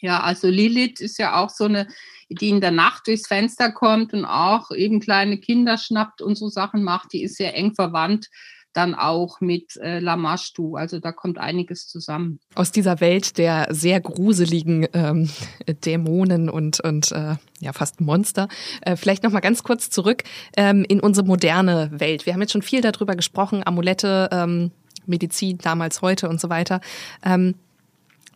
Ja, 0.01 0.21
also 0.21 0.49
Lilith 0.49 1.01
ist 1.01 1.19
ja 1.19 1.37
auch 1.37 1.51
so 1.51 1.65
eine, 1.65 1.87
die 2.29 2.49
in 2.49 2.61
der 2.61 2.71
Nacht 2.71 3.07
durchs 3.07 3.27
Fenster 3.27 3.71
kommt 3.71 4.15
und 4.15 4.25
auch 4.25 4.71
eben 4.71 5.01
kleine 5.01 5.39
Kinder 5.39 5.77
schnappt 5.77 6.23
und 6.23 6.37
so 6.37 6.49
Sachen 6.49 6.83
macht. 6.83 7.13
Die 7.13 7.23
ist 7.23 7.37
sehr 7.37 7.55
eng 7.55 7.75
verwandt 7.75 8.29
dann 8.77 8.95
auch 8.95 9.41
mit 9.41 9.77
äh, 9.79 9.99
Lamashtu. 10.01 10.77
Also 10.77 11.01
da 11.01 11.13
kommt 11.13 11.39
einiges 11.39 11.87
zusammen. 11.87 12.41
Aus 12.55 12.73
dieser 12.73 13.01
Welt 13.01 13.39
der 13.39 13.69
sehr 13.71 14.01
gruseligen 14.01 14.87
ähm, 14.93 15.31
Dämonen 15.85 16.51
und, 16.51 16.81
und 16.81 17.11
äh, 17.13 17.37
ja 17.61 17.73
fast 17.73 18.01
Monster. 18.01 18.49
Äh, 18.83 18.97
vielleicht 18.97 19.23
noch 19.23 19.33
mal 19.33 19.41
ganz 19.41 19.63
kurz 19.63 19.89
zurück 19.91 20.25
ähm, 20.57 20.85
in 20.89 21.01
unsere 21.01 21.27
moderne 21.27 21.91
Welt. 21.93 22.27
Wir 22.27 22.35
haben 22.35 22.41
jetzt 22.41 22.53
schon 22.53 22.63
viel 22.63 22.83
darüber 22.83 23.17
gesprochen, 23.17 23.63
Amulette, 23.65 24.29
ähm, 24.33 24.71
Medizin 25.07 25.59
damals, 25.59 26.03
heute 26.03 26.29
und 26.29 26.41
so 26.41 26.51
weiter. 26.51 26.81
Ähm, 27.25 27.55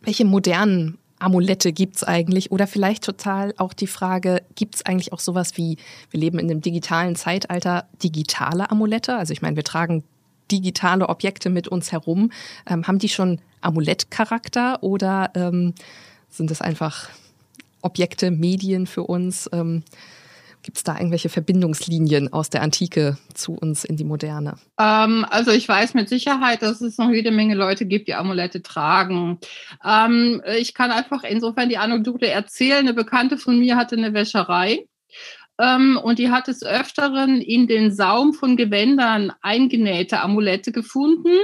welche 0.01 0.25
modernen 0.25 0.97
Amulette 1.19 1.71
gibt's 1.71 2.03
eigentlich? 2.03 2.51
Oder 2.51 2.65
vielleicht 2.65 3.03
total 3.03 3.53
auch 3.57 3.73
die 3.73 3.87
Frage, 3.87 4.41
gibt's 4.55 4.83
eigentlich 4.83 5.13
auch 5.13 5.19
sowas 5.19 5.55
wie, 5.57 5.77
wir 6.09 6.19
leben 6.19 6.39
in 6.39 6.49
einem 6.49 6.61
digitalen 6.61 7.15
Zeitalter, 7.15 7.87
digitale 8.01 8.71
Amulette? 8.71 9.15
Also 9.15 9.33
ich 9.33 9.41
meine, 9.41 9.55
wir 9.55 9.63
tragen 9.63 10.03
digitale 10.51 11.09
Objekte 11.09 11.49
mit 11.49 11.67
uns 11.67 11.91
herum. 11.91 12.31
Ähm, 12.67 12.87
haben 12.87 12.99
die 12.99 13.09
schon 13.09 13.39
Amulettcharakter 13.61 14.83
oder 14.83 15.31
ähm, 15.35 15.73
sind 16.29 16.51
es 16.51 16.61
einfach 16.61 17.09
Objekte, 17.81 18.31
Medien 18.31 18.87
für 18.87 19.03
uns? 19.03 19.49
Ähm, 19.53 19.83
Gibt 20.63 20.77
es 20.77 20.83
da 20.83 20.95
irgendwelche 20.95 21.29
Verbindungslinien 21.29 22.31
aus 22.31 22.51
der 22.51 22.61
Antike 22.61 23.17
zu 23.33 23.53
uns 23.53 23.83
in 23.83 23.97
die 23.97 24.03
Moderne? 24.03 24.57
Ähm, 24.79 25.25
also 25.27 25.49
ich 25.49 25.67
weiß 25.67 25.95
mit 25.95 26.07
Sicherheit, 26.07 26.61
dass 26.61 26.81
es 26.81 26.99
noch 26.99 27.09
jede 27.09 27.31
Menge 27.31 27.55
Leute 27.55 27.87
gibt, 27.87 28.07
die 28.07 28.13
Amulette 28.13 28.61
tragen. 28.61 29.39
Ähm, 29.83 30.41
ich 30.59 30.75
kann 30.75 30.91
einfach 30.91 31.23
insofern 31.23 31.69
die 31.69 31.77
Anekdote 31.77 32.27
erzählen. 32.27 32.79
Eine 32.79 32.93
Bekannte 32.93 33.39
von 33.39 33.57
mir 33.57 33.75
hatte 33.75 33.95
eine 33.95 34.13
Wäscherei 34.13 34.85
ähm, 35.59 35.99
und 36.01 36.19
die 36.19 36.29
hat 36.29 36.47
es 36.47 36.63
öfteren 36.63 37.41
in 37.41 37.67
den 37.67 37.91
Saum 37.93 38.33
von 38.33 38.57
Gewändern 38.57 39.31
eingenähte 39.41 40.21
Amulette 40.21 40.71
gefunden 40.71 41.35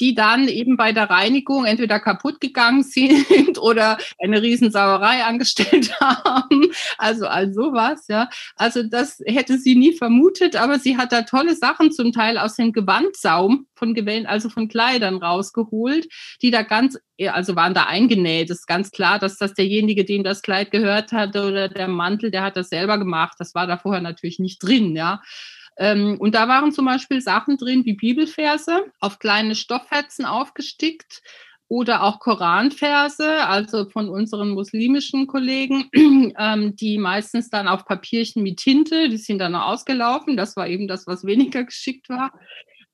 die 0.00 0.14
dann 0.14 0.48
eben 0.48 0.76
bei 0.76 0.92
der 0.92 1.10
Reinigung 1.10 1.64
entweder 1.64 2.00
kaputt 2.00 2.40
gegangen 2.40 2.82
sind 2.84 3.58
oder 3.58 3.98
eine 4.22 4.42
Riesensauerei 4.42 5.24
angestellt 5.24 5.92
haben. 6.00 6.66
Also 6.98 7.26
all 7.26 7.52
sowas, 7.52 8.06
ja. 8.08 8.28
Also 8.56 8.82
das 8.82 9.20
hätte 9.24 9.58
sie 9.58 9.76
nie 9.76 9.96
vermutet, 9.96 10.56
aber 10.56 10.78
sie 10.78 10.96
hat 10.96 11.12
da 11.12 11.22
tolle 11.22 11.54
Sachen 11.54 11.92
zum 11.92 12.12
Teil 12.12 12.38
aus 12.38 12.56
dem 12.56 12.72
Gewandsaum 12.72 13.66
von 13.74 13.94
Gewänden, 13.94 14.26
also 14.26 14.48
von 14.48 14.68
Kleidern 14.68 15.16
rausgeholt, 15.16 16.08
die 16.42 16.50
da 16.50 16.62
ganz, 16.62 16.98
also 17.28 17.56
waren 17.56 17.74
da 17.74 17.84
eingenäht. 17.84 18.50
Es 18.50 18.60
ist 18.60 18.66
ganz 18.66 18.90
klar, 18.90 19.18
dass 19.18 19.36
das 19.36 19.54
derjenige, 19.54 20.04
dem 20.04 20.24
das 20.24 20.42
Kleid 20.42 20.70
gehört 20.70 21.12
hatte 21.12 21.46
oder 21.46 21.68
der 21.68 21.88
Mantel, 21.88 22.30
der 22.30 22.42
hat 22.42 22.56
das 22.56 22.68
selber 22.68 22.98
gemacht. 22.98 23.36
Das 23.38 23.54
war 23.54 23.66
da 23.66 23.76
vorher 23.76 24.02
natürlich 24.02 24.38
nicht 24.38 24.62
drin, 24.62 24.96
ja. 24.96 25.22
Ähm, 25.76 26.16
und 26.18 26.34
da 26.34 26.48
waren 26.48 26.72
zum 26.72 26.84
Beispiel 26.84 27.20
Sachen 27.20 27.56
drin 27.56 27.84
wie 27.84 27.94
Bibelverse 27.94 28.84
auf 29.00 29.18
kleine 29.18 29.54
Stofffetzen 29.54 30.24
aufgestickt 30.24 31.22
oder 31.68 32.04
auch 32.04 32.20
Koranverse, 32.20 33.46
also 33.46 33.88
von 33.88 34.08
unseren 34.08 34.50
muslimischen 34.50 35.26
Kollegen, 35.26 35.90
ähm, 36.38 36.76
die 36.76 36.98
meistens 36.98 37.50
dann 37.50 37.68
auf 37.68 37.84
Papierchen 37.86 38.42
mit 38.42 38.58
Tinte, 38.58 39.08
die 39.08 39.16
sind 39.16 39.38
dann 39.38 39.54
ausgelaufen. 39.54 40.36
Das 40.36 40.56
war 40.56 40.68
eben 40.68 40.86
das, 40.86 41.06
was 41.06 41.24
weniger 41.24 41.64
geschickt 41.64 42.08
war 42.08 42.32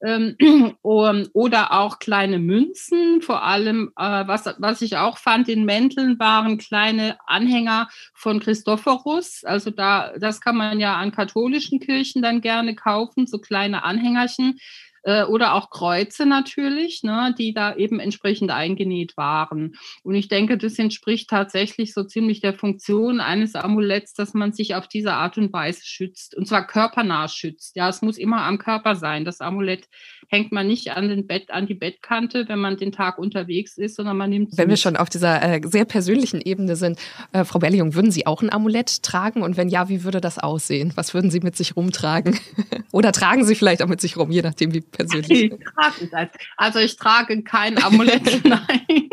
oder 0.83 1.73
auch 1.73 1.99
kleine 1.99 2.39
Münzen, 2.39 3.21
vor 3.21 3.43
allem, 3.45 3.93
äh, 3.97 4.27
was, 4.27 4.47
was 4.59 4.81
ich 4.83 4.97
auch 4.97 5.19
fand, 5.19 5.49
in 5.49 5.65
Mänteln 5.65 6.19
waren 6.19 6.57
kleine 6.57 7.17
Anhänger 7.27 7.89
von 8.15 8.41
Christophorus. 8.41 9.45
Also 9.45 9.71
da, 9.71 10.13
das 10.19 10.41
kann 10.41 10.57
man 10.57 10.81
ja 10.81 10.97
an 10.97 11.13
katholischen 11.13 11.81
Kirchen 11.81 12.23
dann 12.23 12.41
gerne 12.41 12.75
kaufen, 12.75 13.27
so 13.27 13.39
kleine 13.39 13.85
Anhängerchen 13.85 14.59
äh, 15.03 15.25
oder 15.25 15.55
auch 15.55 15.71
Kreuze 15.71 16.27
natürlich, 16.27 17.03
ne, 17.03 17.35
die 17.39 17.53
da 17.53 17.75
eben 17.75 18.01
entsprechend 18.01 18.51
eingenäht 18.51 19.17
waren. 19.17 19.77
Und 20.03 20.15
ich 20.15 20.29
denke, 20.29 20.59
das 20.59 20.79
entspricht 20.79 21.31
tatsächlich 21.31 21.95
so 21.95 22.05
ziemlich 22.05 22.41
der 22.41 22.55
Funktion 22.55 23.21
eines 23.21 23.55
Amuletts, 23.55 24.15
dass 24.15 24.35
man 24.35 24.53
sich 24.53 24.75
auf 24.75 24.89
diese 24.89 25.13
Art 25.13 25.39
und 25.39 25.53
Weise 25.53 25.83
schützt. 25.85 26.37
Und 26.37 26.47
zwar 26.47 26.67
körpernah 26.67 27.29
schützt. 27.29 27.77
Ja, 27.77 27.89
es 27.89 28.03
muss 28.03 28.19
immer 28.19 28.43
am 28.43 28.59
Körper 28.59 28.97
sein. 28.97 29.25
Das 29.25 29.41
Amulett 29.41 29.89
hängt 30.29 30.53
man 30.53 30.67
nicht 30.67 30.91
an 30.91 31.09
den 31.09 31.27
Bett, 31.27 31.51
an 31.51 31.67
die 31.67 31.75
Bettkante, 31.75 32.49
wenn 32.49 32.59
man 32.59 32.77
den 32.77 32.93
Tag 32.93 33.19
unterwegs 33.19 33.79
ist, 33.79 33.97
sondern 33.97 34.17
man 34.17 34.31
nimmt. 34.31 34.57
Wenn 34.57 34.69
wir 34.69 34.77
schon 34.77 34.97
auf 34.97 35.09
dieser 35.09 35.43
äh, 35.43 35.61
sehr 35.65 35.85
persönlichen 35.85 36.41
Ebene 36.41 36.77
sind, 36.77 36.99
äh, 37.33 37.45
Frau 37.45 37.59
Berliung, 37.59 37.95
würden 37.95 38.11
Sie 38.11 38.27
auch 38.27 38.43
ein 38.43 38.53
Amulett 38.53 39.03
tragen? 39.03 39.43
Und 39.43 39.57
wenn 39.57 39.69
ja, 39.69 39.89
wie 39.89 40.05
würde 40.05 40.21
das 40.21 40.39
aussehen? 40.39 40.93
Was 40.95 41.15
würden 41.15 41.31
Sie 41.31 41.41
mit 41.41 41.57
sich 41.57 41.77
rumtragen? 41.77 42.39
Oder 42.93 43.13
tragen 43.13 43.45
Sie 43.45 43.55
vielleicht 43.55 43.83
auch 43.83 43.89
mit 43.89 44.01
sich 44.01 44.17
rum, 44.17 44.31
je 44.31 44.43
nachdem, 44.43 44.73
wie 44.75 44.83
persönlich. 44.91 45.53
Ich 45.61 46.09
trage 46.09 46.31
Also 46.57 46.79
ich 46.79 46.97
trage 46.97 47.43
kein 47.43 47.83
Amulett, 47.83 48.45
nein. 48.45 49.09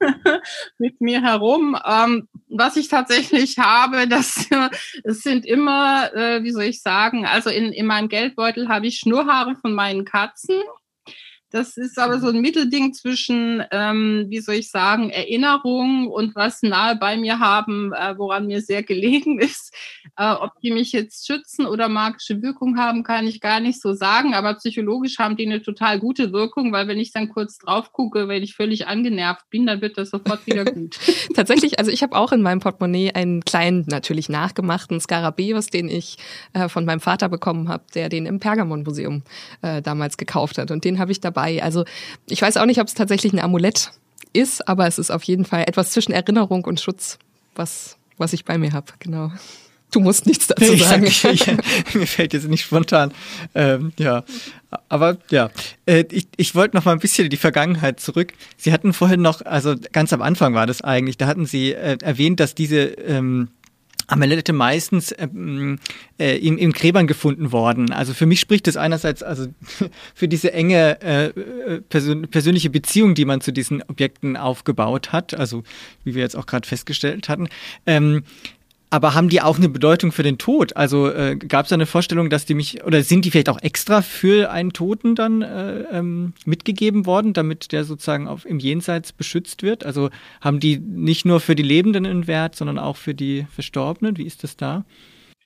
mit 0.78 1.00
mir 1.00 1.22
herum. 1.22 1.76
Ähm, 1.84 2.28
was 2.48 2.76
ich 2.76 2.88
tatsächlich 2.88 3.58
habe, 3.58 4.08
das 4.08 4.48
es 5.04 5.20
sind 5.22 5.44
immer, 5.44 6.14
äh, 6.14 6.42
wie 6.42 6.52
soll 6.52 6.64
ich 6.64 6.82
sagen, 6.82 7.26
also 7.26 7.50
in, 7.50 7.72
in 7.72 7.86
meinem 7.86 8.08
Geldbeutel 8.08 8.68
habe 8.68 8.86
ich 8.86 8.98
Schnurrhaare 8.98 9.56
von 9.56 9.74
meinen 9.74 10.04
Katzen. 10.04 10.56
Das 11.50 11.78
ist 11.78 11.98
aber 11.98 12.20
so 12.20 12.28
ein 12.28 12.42
Mittelding 12.42 12.92
zwischen, 12.92 13.64
ähm, 13.70 14.26
wie 14.28 14.40
soll 14.40 14.56
ich 14.56 14.70
sagen, 14.70 15.08
Erinnerung 15.08 16.06
und 16.08 16.34
was 16.34 16.62
nahe 16.62 16.96
bei 16.96 17.16
mir 17.16 17.38
haben, 17.38 17.92
äh, 17.94 18.18
woran 18.18 18.46
mir 18.46 18.60
sehr 18.60 18.82
gelegen 18.82 19.40
ist. 19.40 19.72
Äh, 20.18 20.32
ob 20.32 20.60
die 20.60 20.70
mich 20.70 20.92
jetzt 20.92 21.26
schützen 21.26 21.64
oder 21.64 21.88
magische 21.88 22.42
Wirkung 22.42 22.76
haben, 22.76 23.02
kann 23.02 23.26
ich 23.26 23.40
gar 23.40 23.60
nicht 23.60 23.80
so 23.80 23.94
sagen. 23.94 24.34
Aber 24.34 24.54
psychologisch 24.54 25.18
haben 25.18 25.36
die 25.36 25.46
eine 25.46 25.62
total 25.62 25.98
gute 25.98 26.32
Wirkung, 26.32 26.70
weil 26.72 26.86
wenn 26.86 26.98
ich 26.98 27.12
dann 27.12 27.30
kurz 27.30 27.56
drauf 27.56 27.92
gucke, 27.92 28.28
wenn 28.28 28.42
ich 28.42 28.54
völlig 28.54 28.86
angenervt 28.86 29.48
bin, 29.48 29.66
dann 29.66 29.80
wird 29.80 29.96
das 29.96 30.10
sofort 30.10 30.46
wieder 30.46 30.64
gut. 30.66 30.98
Tatsächlich, 31.34 31.78
also 31.78 31.90
ich 31.90 32.02
habe 32.02 32.14
auch 32.14 32.32
in 32.32 32.42
meinem 32.42 32.60
Portemonnaie 32.60 33.12
einen 33.14 33.42
kleinen, 33.42 33.86
natürlich 33.88 34.28
nachgemachten 34.28 35.00
Skarabäus, 35.00 35.68
den 35.68 35.88
ich 35.88 36.18
äh, 36.52 36.68
von 36.68 36.84
meinem 36.84 37.00
Vater 37.00 37.30
bekommen 37.30 37.70
habe, 37.70 37.84
der 37.94 38.10
den 38.10 38.26
im 38.26 38.38
Pergamon-Museum 38.38 39.22
äh, 39.62 39.80
damals 39.80 40.18
gekauft 40.18 40.58
hat. 40.58 40.70
Und 40.70 40.84
den 40.84 40.98
habe 40.98 41.10
ich 41.10 41.20
dabei 41.20 41.37
dabei. 41.38 41.62
Also 41.62 41.84
ich 42.26 42.42
weiß 42.42 42.56
auch 42.56 42.66
nicht, 42.66 42.80
ob 42.80 42.86
es 42.86 42.94
tatsächlich 42.94 43.32
ein 43.32 43.40
Amulett 43.40 43.90
ist, 44.32 44.66
aber 44.68 44.86
es 44.86 44.98
ist 44.98 45.10
auf 45.10 45.22
jeden 45.24 45.44
Fall 45.44 45.64
etwas 45.66 45.90
zwischen 45.90 46.12
Erinnerung 46.12 46.64
und 46.64 46.80
Schutz, 46.80 47.18
was, 47.54 47.96
was 48.16 48.32
ich 48.32 48.44
bei 48.44 48.58
mir 48.58 48.72
habe. 48.72 48.86
Genau. 48.98 49.32
Du 49.90 50.00
musst 50.00 50.26
nichts 50.26 50.48
dazu 50.48 50.76
sagen. 50.76 51.04
Ich, 51.04 51.24
ich, 51.24 51.46
mir 51.94 52.06
fällt 52.06 52.34
jetzt 52.34 52.46
nicht 52.46 52.62
spontan. 52.62 53.10
Ähm, 53.54 53.92
ja, 53.98 54.22
aber 54.90 55.16
ja, 55.30 55.50
äh, 55.86 56.04
ich, 56.10 56.28
ich 56.36 56.54
wollte 56.54 56.76
noch 56.76 56.84
mal 56.84 56.92
ein 56.92 56.98
bisschen 56.98 57.24
in 57.24 57.30
die 57.30 57.38
Vergangenheit 57.38 57.98
zurück. 57.98 58.34
Sie 58.58 58.70
hatten 58.70 58.92
vorhin 58.92 59.22
noch, 59.22 59.46
also 59.46 59.76
ganz 59.92 60.12
am 60.12 60.20
Anfang 60.20 60.52
war 60.52 60.66
das 60.66 60.82
eigentlich, 60.82 61.16
da 61.16 61.26
hatten 61.26 61.46
Sie 61.46 61.72
äh, 61.72 61.96
erwähnt, 62.02 62.38
dass 62.38 62.54
diese 62.54 62.80
ähm, 62.80 63.48
Amulette 64.08 64.52
meistens 64.52 65.14
ähm, 65.16 65.78
äh, 66.18 66.36
im, 66.38 66.58
im 66.58 66.72
Gräbern 66.72 67.06
gefunden 67.06 67.52
worden. 67.52 67.92
Also 67.92 68.14
für 68.14 68.26
mich 68.26 68.40
spricht 68.40 68.66
das 68.66 68.76
einerseits 68.76 69.22
also 69.22 69.46
für 70.14 70.28
diese 70.28 70.52
enge 70.52 71.00
äh, 71.02 71.26
äh, 71.26 71.80
persön 71.82 72.22
persönliche 72.28 72.70
Beziehung, 72.70 73.14
die 73.14 73.24
man 73.24 73.40
zu 73.40 73.52
diesen 73.52 73.82
Objekten 73.82 74.36
aufgebaut 74.36 75.12
hat, 75.12 75.34
also 75.34 75.62
wie 76.04 76.14
wir 76.14 76.22
jetzt 76.22 76.36
auch 76.36 76.46
gerade 76.46 76.66
festgestellt 76.66 77.28
hatten. 77.28 77.48
Ähm, 77.86 78.24
aber 78.90 79.14
haben 79.14 79.28
die 79.28 79.42
auch 79.42 79.58
eine 79.58 79.68
Bedeutung 79.68 80.12
für 80.12 80.22
den 80.22 80.38
Tod? 80.38 80.76
Also 80.76 81.10
äh, 81.10 81.36
gab 81.36 81.64
es 81.66 81.70
da 81.70 81.74
eine 81.74 81.86
Vorstellung, 81.86 82.30
dass 82.30 82.46
die 82.46 82.54
mich, 82.54 82.84
oder 82.84 83.02
sind 83.02 83.24
die 83.24 83.30
vielleicht 83.30 83.48
auch 83.48 83.60
extra 83.60 84.02
für 84.02 84.50
einen 84.50 84.72
Toten 84.72 85.14
dann 85.14 85.42
äh, 85.42 85.80
ähm, 85.92 86.32
mitgegeben 86.46 87.04
worden, 87.04 87.32
damit 87.34 87.72
der 87.72 87.84
sozusagen 87.84 88.28
auf, 88.28 88.46
im 88.46 88.58
Jenseits 88.58 89.12
beschützt 89.12 89.62
wird? 89.62 89.84
Also 89.84 90.10
haben 90.40 90.60
die 90.60 90.78
nicht 90.78 91.26
nur 91.26 91.40
für 91.40 91.54
die 91.54 91.62
Lebenden 91.62 92.06
einen 92.06 92.26
Wert, 92.26 92.56
sondern 92.56 92.78
auch 92.78 92.96
für 92.96 93.14
die 93.14 93.46
Verstorbenen? 93.50 94.16
Wie 94.16 94.26
ist 94.26 94.42
das 94.42 94.56
da? 94.56 94.84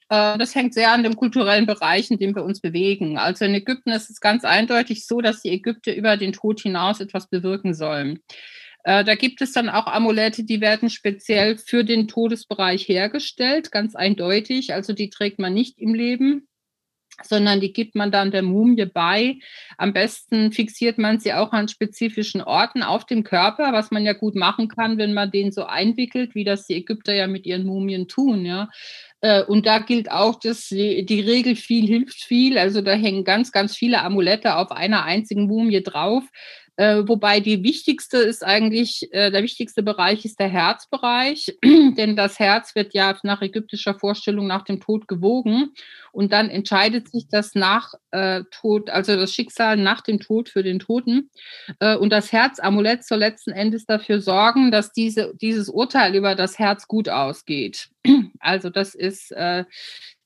Äh, 0.08 0.38
das 0.38 0.54
hängt 0.54 0.74
sehr 0.74 0.92
an 0.92 1.02
dem 1.02 1.16
kulturellen 1.16 1.66
Bereich, 1.66 2.10
in 2.10 2.18
dem 2.18 2.36
wir 2.36 2.44
uns 2.44 2.60
bewegen. 2.60 3.18
Also 3.18 3.44
in 3.44 3.54
Ägypten 3.54 3.90
ist 3.90 4.10
es 4.10 4.20
ganz 4.20 4.44
eindeutig 4.44 5.06
so, 5.06 5.20
dass 5.20 5.42
die 5.42 5.50
Ägypter 5.50 5.94
über 5.94 6.16
den 6.16 6.32
Tod 6.32 6.60
hinaus 6.60 7.00
etwas 7.00 7.28
bewirken 7.28 7.74
sollen. 7.74 8.20
Äh, 8.84 9.04
da 9.04 9.14
gibt 9.14 9.40
es 9.42 9.52
dann 9.52 9.68
auch 9.68 9.86
Amulette, 9.86 10.44
die 10.44 10.60
werden 10.60 10.90
speziell 10.90 11.58
für 11.58 11.84
den 11.84 12.08
Todesbereich 12.08 12.88
hergestellt, 12.88 13.70
ganz 13.70 13.94
eindeutig. 13.94 14.74
Also 14.74 14.92
die 14.92 15.10
trägt 15.10 15.38
man 15.38 15.54
nicht 15.54 15.78
im 15.78 15.94
Leben, 15.94 16.48
sondern 17.22 17.60
die 17.60 17.72
gibt 17.72 17.94
man 17.94 18.10
dann 18.10 18.30
der 18.30 18.42
Mumie 18.42 18.86
bei. 18.86 19.38
Am 19.78 19.92
besten 19.92 20.52
fixiert 20.52 20.98
man 20.98 21.20
sie 21.20 21.32
auch 21.32 21.52
an 21.52 21.68
spezifischen 21.68 22.42
Orten 22.42 22.82
auf 22.82 23.06
dem 23.06 23.22
Körper, 23.22 23.72
was 23.72 23.90
man 23.90 24.04
ja 24.04 24.14
gut 24.14 24.34
machen 24.34 24.68
kann, 24.68 24.98
wenn 24.98 25.14
man 25.14 25.30
den 25.30 25.52
so 25.52 25.64
einwickelt, 25.64 26.34
wie 26.34 26.44
das 26.44 26.66
die 26.66 26.74
Ägypter 26.74 27.14
ja 27.14 27.26
mit 27.26 27.46
ihren 27.46 27.64
Mumien 27.64 28.08
tun, 28.08 28.44
ja. 28.44 28.68
Äh, 29.20 29.44
und 29.44 29.66
da 29.66 29.78
gilt 29.78 30.10
auch, 30.10 30.38
dass 30.40 30.68
die 30.68 31.24
Regel 31.24 31.54
viel 31.54 31.86
hilft 31.86 32.24
viel. 32.24 32.58
Also 32.58 32.82
da 32.82 32.92
hängen 32.92 33.24
ganz, 33.24 33.52
ganz 33.52 33.76
viele 33.76 34.02
Amulette 34.02 34.56
auf 34.56 34.72
einer 34.72 35.04
einzigen 35.04 35.46
Mumie 35.46 35.82
drauf. 35.82 36.24
Äh, 36.76 37.02
wobei 37.06 37.40
die 37.40 37.62
wichtigste 37.62 38.18
ist 38.18 38.44
eigentlich, 38.44 39.12
äh, 39.12 39.30
der 39.30 39.42
wichtigste 39.42 39.82
Bereich 39.82 40.24
ist 40.24 40.40
der 40.40 40.48
Herzbereich, 40.48 41.58
denn 41.62 42.16
das 42.16 42.38
Herz 42.38 42.74
wird 42.74 42.94
ja 42.94 43.14
nach 43.24 43.42
ägyptischer 43.42 43.94
Vorstellung 43.94 44.46
nach 44.46 44.64
dem 44.64 44.80
Tod 44.80 45.06
gewogen 45.06 45.72
und 46.12 46.32
dann 46.32 46.48
entscheidet 46.48 47.10
sich 47.10 47.28
das 47.28 47.54
nach 47.54 47.92
äh, 48.10 48.44
Tod, 48.50 48.88
also 48.88 49.16
das 49.16 49.34
Schicksal 49.34 49.76
nach 49.76 50.00
dem 50.00 50.18
Tod 50.18 50.48
für 50.48 50.62
den 50.62 50.78
Toten. 50.78 51.30
Äh, 51.78 51.96
und 51.96 52.10
das 52.10 52.32
Herzamulett 52.32 53.04
soll 53.04 53.18
letzten 53.18 53.50
Endes 53.50 53.84
dafür 53.84 54.20
sorgen, 54.20 54.70
dass 54.70 54.92
diese, 54.92 55.34
dieses 55.40 55.68
Urteil 55.68 56.14
über 56.14 56.34
das 56.34 56.58
Herz 56.58 56.86
gut 56.88 57.08
ausgeht. 57.08 57.88
Also 58.44 58.70
das 58.70 58.96
ist 58.96 59.30
äh, 59.30 59.64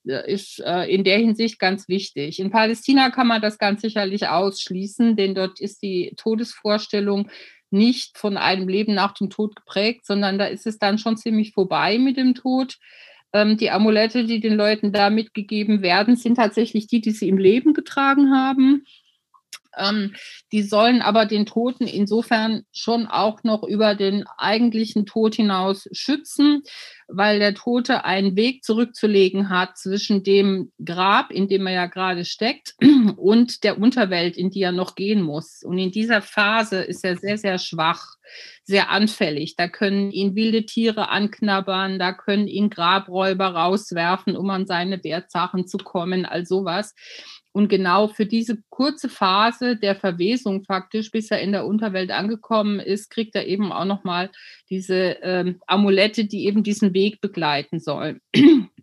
ist 0.07 0.61
äh, 0.61 0.85
in 0.85 1.05
der 1.05 1.19
Hinsicht 1.19 1.59
ganz 1.59 1.88
wichtig. 1.88 2.38
In 2.38 2.51
Palästina 2.51 3.11
kann 3.11 3.27
man 3.27 3.42
das 3.42 3.59
ganz 3.59 3.83
sicherlich 3.83 4.29
ausschließen, 4.29 5.16
denn 5.16 5.35
dort 5.35 5.61
ist 5.61 5.83
die 5.83 6.14
Todesvorstellung 6.16 7.29
nicht 7.71 8.16
von 8.16 8.37
einem 8.37 8.69
Leben 8.69 8.95
nach 8.95 9.14
dem 9.14 9.31
Tod 9.31 9.57
geprägt, 9.57 10.07
sondern 10.07 10.38
da 10.38 10.47
ist 10.47 10.66
es 10.66 10.79
dann 10.79 10.99
schon 10.99 11.16
ziemlich 11.16 11.53
vorbei 11.53 11.99
mit 11.99 12.16
dem 12.16 12.35
Tod. 12.35 12.79
Ähm, 13.33 13.57
die 13.57 13.71
Amulette, 13.71 14.25
die 14.25 14.40
den 14.40 14.55
Leuten 14.55 14.92
da 14.92 15.11
mitgegeben 15.11 15.83
werden, 15.83 16.16
sind 16.16 16.37
tatsächlich 16.37 16.87
die, 16.87 17.01
die 17.01 17.11
sie 17.11 17.29
im 17.29 17.38
Leben 17.38 17.75
getragen 17.75 18.33
haben. 18.35 18.85
Ähm, 19.77 20.15
die 20.53 20.63
sollen 20.63 21.03
aber 21.03 21.27
den 21.27 21.47
Toten 21.47 21.87
insofern 21.87 22.65
schon 22.73 23.07
auch 23.07 23.43
noch 23.45 23.63
über 23.63 23.95
den 23.95 24.25
eigentlichen 24.39 25.07
Tod 25.07 25.35
hinaus 25.35 25.87
schützen, 25.93 26.63
weil 27.09 27.39
der 27.39 27.55
Tote 27.55 28.05
einen 28.05 28.37
Weg 28.37 28.65
zurückzulegen 28.65 29.51
hat 29.51 29.77
zwischen 29.77 30.25
dem 30.25 30.73
Grab, 30.85 31.31
in 31.31 31.47
dem 31.47 31.67
er 31.67 31.75
ja 31.75 31.87
gerade 31.87 32.25
steckt, 32.25 32.75
und 33.17 33.65
der 33.65 33.79
Unterwelt, 33.79 34.37
in 34.37 34.51
die 34.51 34.63
er 34.63 34.73
noch 34.73 34.95
gehen 34.95 35.23
muss. 35.23 35.63
Und 35.63 35.79
in 35.79 35.93
dieser 35.93 36.23
Phase 36.23 36.81
ist 36.81 37.05
er 37.05 37.17
sehr, 37.17 37.39
sehr 37.39 37.59
schwach, 37.59 38.17
sehr 38.65 38.91
anfällig. 38.91 39.55
Da 39.57 39.69
können 39.69 40.11
ihn 40.11 40.35
wilde 40.35 40.65
Tiere 40.67 41.11
anknabbern, 41.11 41.99
da 41.99 42.13
können 42.13 42.49
ihn 42.49 42.71
Grabräuber 42.71 43.49
rauswerfen, 43.49 44.37
um 44.37 44.51
an 44.51 44.67
seine 44.67 45.05
Wertsachen 45.05 45.67
zu 45.69 45.79
kommen, 45.79 46.25
all 46.25 46.47
sowas. 46.47 46.95
Und 47.57 47.69
genau 47.71 48.09
für 48.09 48.27
diese 48.27 48.59
kurze 48.69 49.09
Phase 49.09 49.77
der 49.77 49.97
Verwesung 49.97 50.62
faktisch, 50.64 51.11
bis 51.11 51.31
er 51.31 51.40
in 51.40 51.53
der 51.53 51.64
Unterwelt 51.64 52.11
angekommen 52.11 52.81
ist, 52.81 53.09
kriegt 53.09 53.35
er 53.35 53.47
eben 53.47 53.73
auch 53.73 53.87
nochmal 53.87 54.31
diese 54.69 55.16
ähm, 55.23 55.62
Amulette, 55.66 56.27
die 56.27 56.45
eben 56.45 56.62
diesen 56.62 56.92
Weg 56.92 57.23
begleiten 57.23 57.81
sollen. 57.81 58.21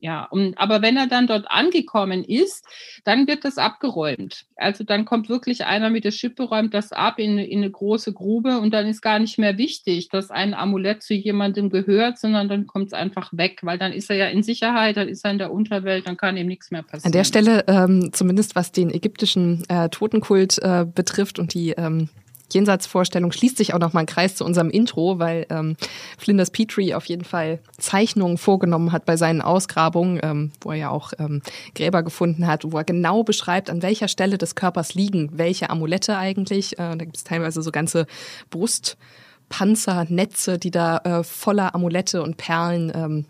Ja, 0.04 0.26
und, 0.26 0.58
aber 0.58 0.82
wenn 0.82 0.98
er 0.98 1.08
dann 1.08 1.28
dort 1.28 1.46
angekommen 1.50 2.26
ist, 2.26 2.66
dann 3.06 3.26
wird 3.26 3.46
das 3.46 3.58
abgeräumt. 3.58 4.44
Also 4.58 4.84
dann 4.84 5.06
kommt 5.06 5.30
wirklich 5.30 5.64
einer 5.64 5.90
mit 5.90 6.04
der 6.04 6.12
Schippe, 6.12 6.44
räumt 6.44 6.74
das 6.74 6.92
ab 6.92 7.20
in, 7.20 7.38
in 7.38 7.60
eine 7.60 7.72
große 7.72 8.12
Grube 8.12 8.60
und 8.60 8.74
dann 8.74 8.86
ist 8.86 9.02
gar 9.02 9.20
nicht 9.20 9.38
mehr 9.38 9.58
wichtig, 9.58 10.10
dass 10.10 10.30
ein 10.30 10.54
Amulett 10.54 11.04
zu 11.04 11.14
jemandem 11.14 11.70
gehört, 11.70 12.20
sondern 12.20 12.50
dann 12.50 12.68
kommt 12.68 12.88
es 12.88 12.94
einfach 12.94 13.30
weg, 13.32 13.60
weil 13.62 13.78
dann 13.78 13.94
ist 13.94 14.10
er 14.10 14.18
ja 14.18 14.28
in 14.28 14.44
Sicherheit, 14.44 14.98
dann 14.98 15.08
ist 15.08 15.24
er 15.24 15.32
in 15.32 15.38
der 15.38 15.54
Unterwelt, 15.54 16.06
dann 16.06 16.18
kann 16.18 16.36
ihm 16.36 16.48
nichts 16.48 16.70
mehr 16.70 16.84
passieren. 16.84 17.06
An 17.06 17.12
der 17.14 17.24
Stelle, 17.24 17.64
ähm, 17.68 18.10
zumindest 18.12 18.58
was 18.58 18.74
den 18.74 18.94
ägyptischen 18.94 19.64
äh, 19.70 19.88
Totenkult 19.88 20.60
äh, 20.62 20.86
betrifft 20.86 21.40
und 21.40 21.54
die 21.54 21.70
ähm, 21.78 22.10
Jenseitsvorstellung 22.54 23.32
schließt 23.32 23.58
sich 23.58 23.74
auch 23.74 23.80
noch 23.80 23.94
mal 23.94 24.02
ein 24.02 24.06
Kreis 24.06 24.36
zu 24.36 24.46
unserem 24.46 24.70
Intro, 24.70 25.20
weil 25.20 25.46
ähm, 25.50 25.76
Flinders 26.18 26.52
Petrie 26.52 26.94
auf 26.94 27.06
jeden 27.06 27.24
Fall 27.24 27.60
Zeichnungen 27.78 28.38
vorgenommen 28.38 28.92
hat 28.92 29.06
bei 29.06 29.18
seinen 29.18 29.42
Ausgrabungen, 29.42 30.20
ähm, 30.24 30.52
wo 30.62 30.72
er 30.72 30.78
ja 30.78 30.90
auch 30.90 31.14
ähm, 31.20 31.42
Gräber 31.76 32.04
gefunden 32.04 32.48
hat, 32.48 32.72
wo 32.72 32.78
er 32.78 32.84
genau 32.84 33.24
beschreibt, 33.24 33.70
an 33.70 33.82
welcher 33.82 34.08
Stelle 34.08 34.38
des 34.38 34.56
Körpers 34.56 34.94
liegen 34.94 35.30
welche 35.34 35.70
Amulette 35.70 36.18
eigentlich. 36.18 36.74
Äh, 36.74 36.98
da 36.98 37.06
gibt 37.06 37.18
es 37.18 37.24
teilweise 37.24 37.62
so 37.62 37.72
ganze 37.72 38.06
Brustpanzernetze, 38.50 40.60
die 40.60 40.72
da 40.72 40.98
äh, 40.98 41.24
voller 41.24 41.76
Amulette 41.76 42.24
und 42.24 42.38
Perlen 42.38 42.92
ähm, 42.96 43.26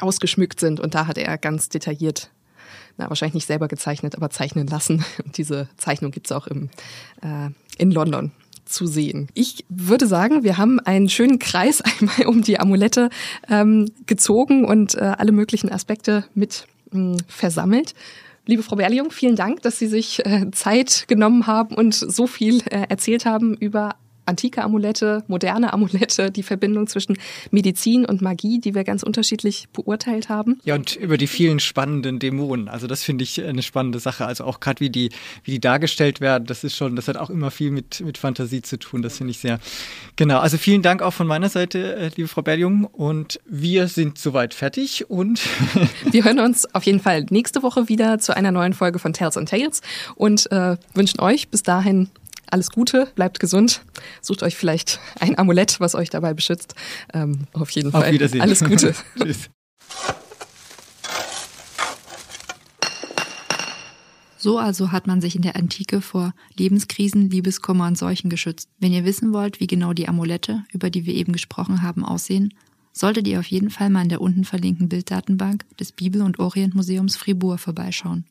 ausgeschmückt 0.00 0.60
sind. 0.60 0.80
Und 0.80 0.94
da 0.94 1.06
hat 1.06 1.18
er 1.18 1.38
ganz 1.38 1.68
detailliert 1.68 2.30
na, 2.96 3.08
wahrscheinlich 3.08 3.34
nicht 3.34 3.46
selber 3.46 3.68
gezeichnet, 3.68 4.16
aber 4.16 4.30
zeichnen 4.30 4.66
lassen. 4.66 5.04
Und 5.24 5.36
diese 5.36 5.68
Zeichnung 5.76 6.10
gibt's 6.10 6.32
auch 6.32 6.46
im, 6.46 6.70
äh, 7.22 7.50
in 7.76 7.90
London 7.90 8.32
zu 8.64 8.86
sehen. 8.86 9.28
Ich 9.34 9.64
würde 9.68 10.06
sagen, 10.06 10.44
wir 10.44 10.58
haben 10.58 10.80
einen 10.80 11.08
schönen 11.08 11.38
Kreis 11.38 11.80
einmal 12.00 12.26
um 12.26 12.42
die 12.42 12.60
Amulette 12.60 13.10
ähm, 13.48 13.90
gezogen 14.06 14.64
und 14.64 14.94
äh, 14.94 15.00
alle 15.00 15.32
möglichen 15.32 15.70
Aspekte 15.70 16.24
mit 16.34 16.66
mh, 16.90 17.18
versammelt. 17.28 17.94
Liebe 18.46 18.62
Frau 18.62 18.76
Berliung, 18.76 19.10
vielen 19.10 19.36
Dank, 19.36 19.62
dass 19.62 19.78
Sie 19.78 19.86
sich 19.86 20.24
äh, 20.26 20.50
Zeit 20.50 21.06
genommen 21.08 21.46
haben 21.46 21.74
und 21.74 21.94
so 21.94 22.26
viel 22.26 22.60
äh, 22.66 22.86
erzählt 22.88 23.24
haben 23.24 23.56
über 23.56 23.96
antike 24.26 24.62
Amulette, 24.62 25.24
moderne 25.26 25.72
Amulette, 25.72 26.30
die 26.30 26.42
Verbindung 26.42 26.86
zwischen 26.86 27.16
Medizin 27.50 28.04
und 28.04 28.22
Magie, 28.22 28.60
die 28.60 28.74
wir 28.74 28.84
ganz 28.84 29.02
unterschiedlich 29.02 29.68
beurteilt 29.72 30.28
haben. 30.28 30.60
Ja, 30.64 30.74
und 30.74 30.96
über 30.96 31.16
die 31.16 31.26
vielen 31.26 31.60
spannenden 31.60 32.18
Dämonen. 32.18 32.68
Also 32.68 32.86
das 32.86 33.02
finde 33.02 33.24
ich 33.24 33.42
eine 33.42 33.62
spannende 33.62 33.98
Sache. 33.98 34.26
Also 34.26 34.44
auch 34.44 34.60
gerade 34.60 34.80
wie 34.80 34.90
die, 34.90 35.10
wie 35.42 35.52
die 35.52 35.60
dargestellt 35.60 36.20
werden, 36.20 36.46
das 36.46 36.64
ist 36.64 36.76
schon, 36.76 36.96
das 36.96 37.08
hat 37.08 37.16
auch 37.16 37.30
immer 37.30 37.50
viel 37.50 37.70
mit, 37.70 38.00
mit 38.00 38.18
Fantasie 38.18 38.62
zu 38.62 38.78
tun. 38.78 39.02
Das 39.02 39.18
finde 39.18 39.32
ich 39.32 39.38
sehr. 39.38 39.58
Genau. 40.16 40.38
Also 40.38 40.58
vielen 40.58 40.82
Dank 40.82 41.02
auch 41.02 41.12
von 41.12 41.26
meiner 41.26 41.48
Seite, 41.48 41.96
äh, 41.96 42.10
liebe 42.16 42.28
Frau 42.28 42.42
Berlium. 42.42 42.84
Und 42.84 43.40
wir 43.46 43.88
sind 43.88 44.18
soweit 44.18 44.54
fertig 44.54 45.10
und 45.10 45.40
wir 46.10 46.24
hören 46.24 46.40
uns 46.40 46.72
auf 46.74 46.84
jeden 46.84 47.00
Fall 47.00 47.26
nächste 47.30 47.62
Woche 47.62 47.88
wieder 47.88 48.18
zu 48.18 48.36
einer 48.36 48.52
neuen 48.52 48.72
Folge 48.72 48.98
von 48.98 49.12
Tales 49.12 49.36
and 49.36 49.48
Tales 49.48 49.80
und 50.14 50.50
äh, 50.50 50.76
wünschen 50.94 51.20
euch 51.20 51.48
bis 51.48 51.62
dahin 51.62 52.08
alles 52.54 52.70
Gute, 52.70 53.08
bleibt 53.16 53.40
gesund, 53.40 53.82
sucht 54.22 54.44
euch 54.44 54.54
vielleicht 54.54 55.00
ein 55.18 55.36
Amulett, 55.36 55.80
was 55.80 55.96
euch 55.96 56.08
dabei 56.08 56.34
beschützt. 56.34 56.76
Ähm, 57.12 57.48
auf 57.52 57.68
jeden 57.70 57.90
Fall. 57.90 58.04
Auf 58.04 58.12
Wiedersehen. 58.12 58.40
Alles 58.40 58.60
Gute. 58.62 58.94
Tschüss. 59.18 59.50
So 64.38 64.58
also 64.58 64.92
hat 64.92 65.08
man 65.08 65.20
sich 65.20 65.34
in 65.34 65.42
der 65.42 65.56
Antike 65.56 66.00
vor 66.00 66.32
Lebenskrisen, 66.56 67.28
Liebeskummer 67.28 67.88
und 67.88 67.98
Seuchen 67.98 68.30
geschützt. 68.30 68.68
Wenn 68.78 68.92
ihr 68.92 69.04
wissen 69.04 69.32
wollt, 69.32 69.58
wie 69.58 69.66
genau 69.66 69.92
die 69.92 70.06
Amulette, 70.06 70.62
über 70.70 70.90
die 70.90 71.06
wir 71.06 71.14
eben 71.14 71.32
gesprochen 71.32 71.82
haben, 71.82 72.04
aussehen, 72.04 72.54
solltet 72.92 73.26
ihr 73.26 73.40
auf 73.40 73.46
jeden 73.46 73.70
Fall 73.70 73.90
mal 73.90 74.02
in 74.02 74.10
der 74.10 74.20
unten 74.20 74.44
verlinkten 74.44 74.88
Bilddatenbank 74.88 75.64
des 75.78 75.90
Bibel- 75.90 76.22
und 76.22 76.38
Orientmuseums 76.38 77.16
Fribourg 77.16 77.58
vorbeischauen. 77.58 78.26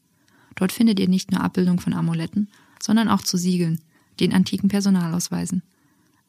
Dort 0.56 0.72
findet 0.72 1.00
ihr 1.02 1.10
nicht 1.10 1.32
nur 1.32 1.42
Abbildung 1.42 1.82
von 1.82 1.94
Amuletten, 1.94 2.48
sondern 2.82 3.10
auch 3.10 3.22
zu 3.22 3.36
Siegeln, 3.36 3.80
den 4.20 4.34
antiken 4.34 4.70
Personalausweisen. 4.70 5.64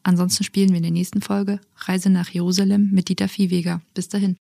Ansonsten 0.03 0.43
spielen 0.43 0.69
wir 0.69 0.77
in 0.77 0.83
der 0.83 0.91
nächsten 0.91 1.21
Folge 1.21 1.59
Reise 1.77 2.09
nach 2.09 2.29
Jerusalem 2.29 2.91
mit 2.91 3.09
Dieter 3.09 3.27
Viehweger. 3.27 3.81
Bis 3.93 4.07
dahin. 4.07 4.37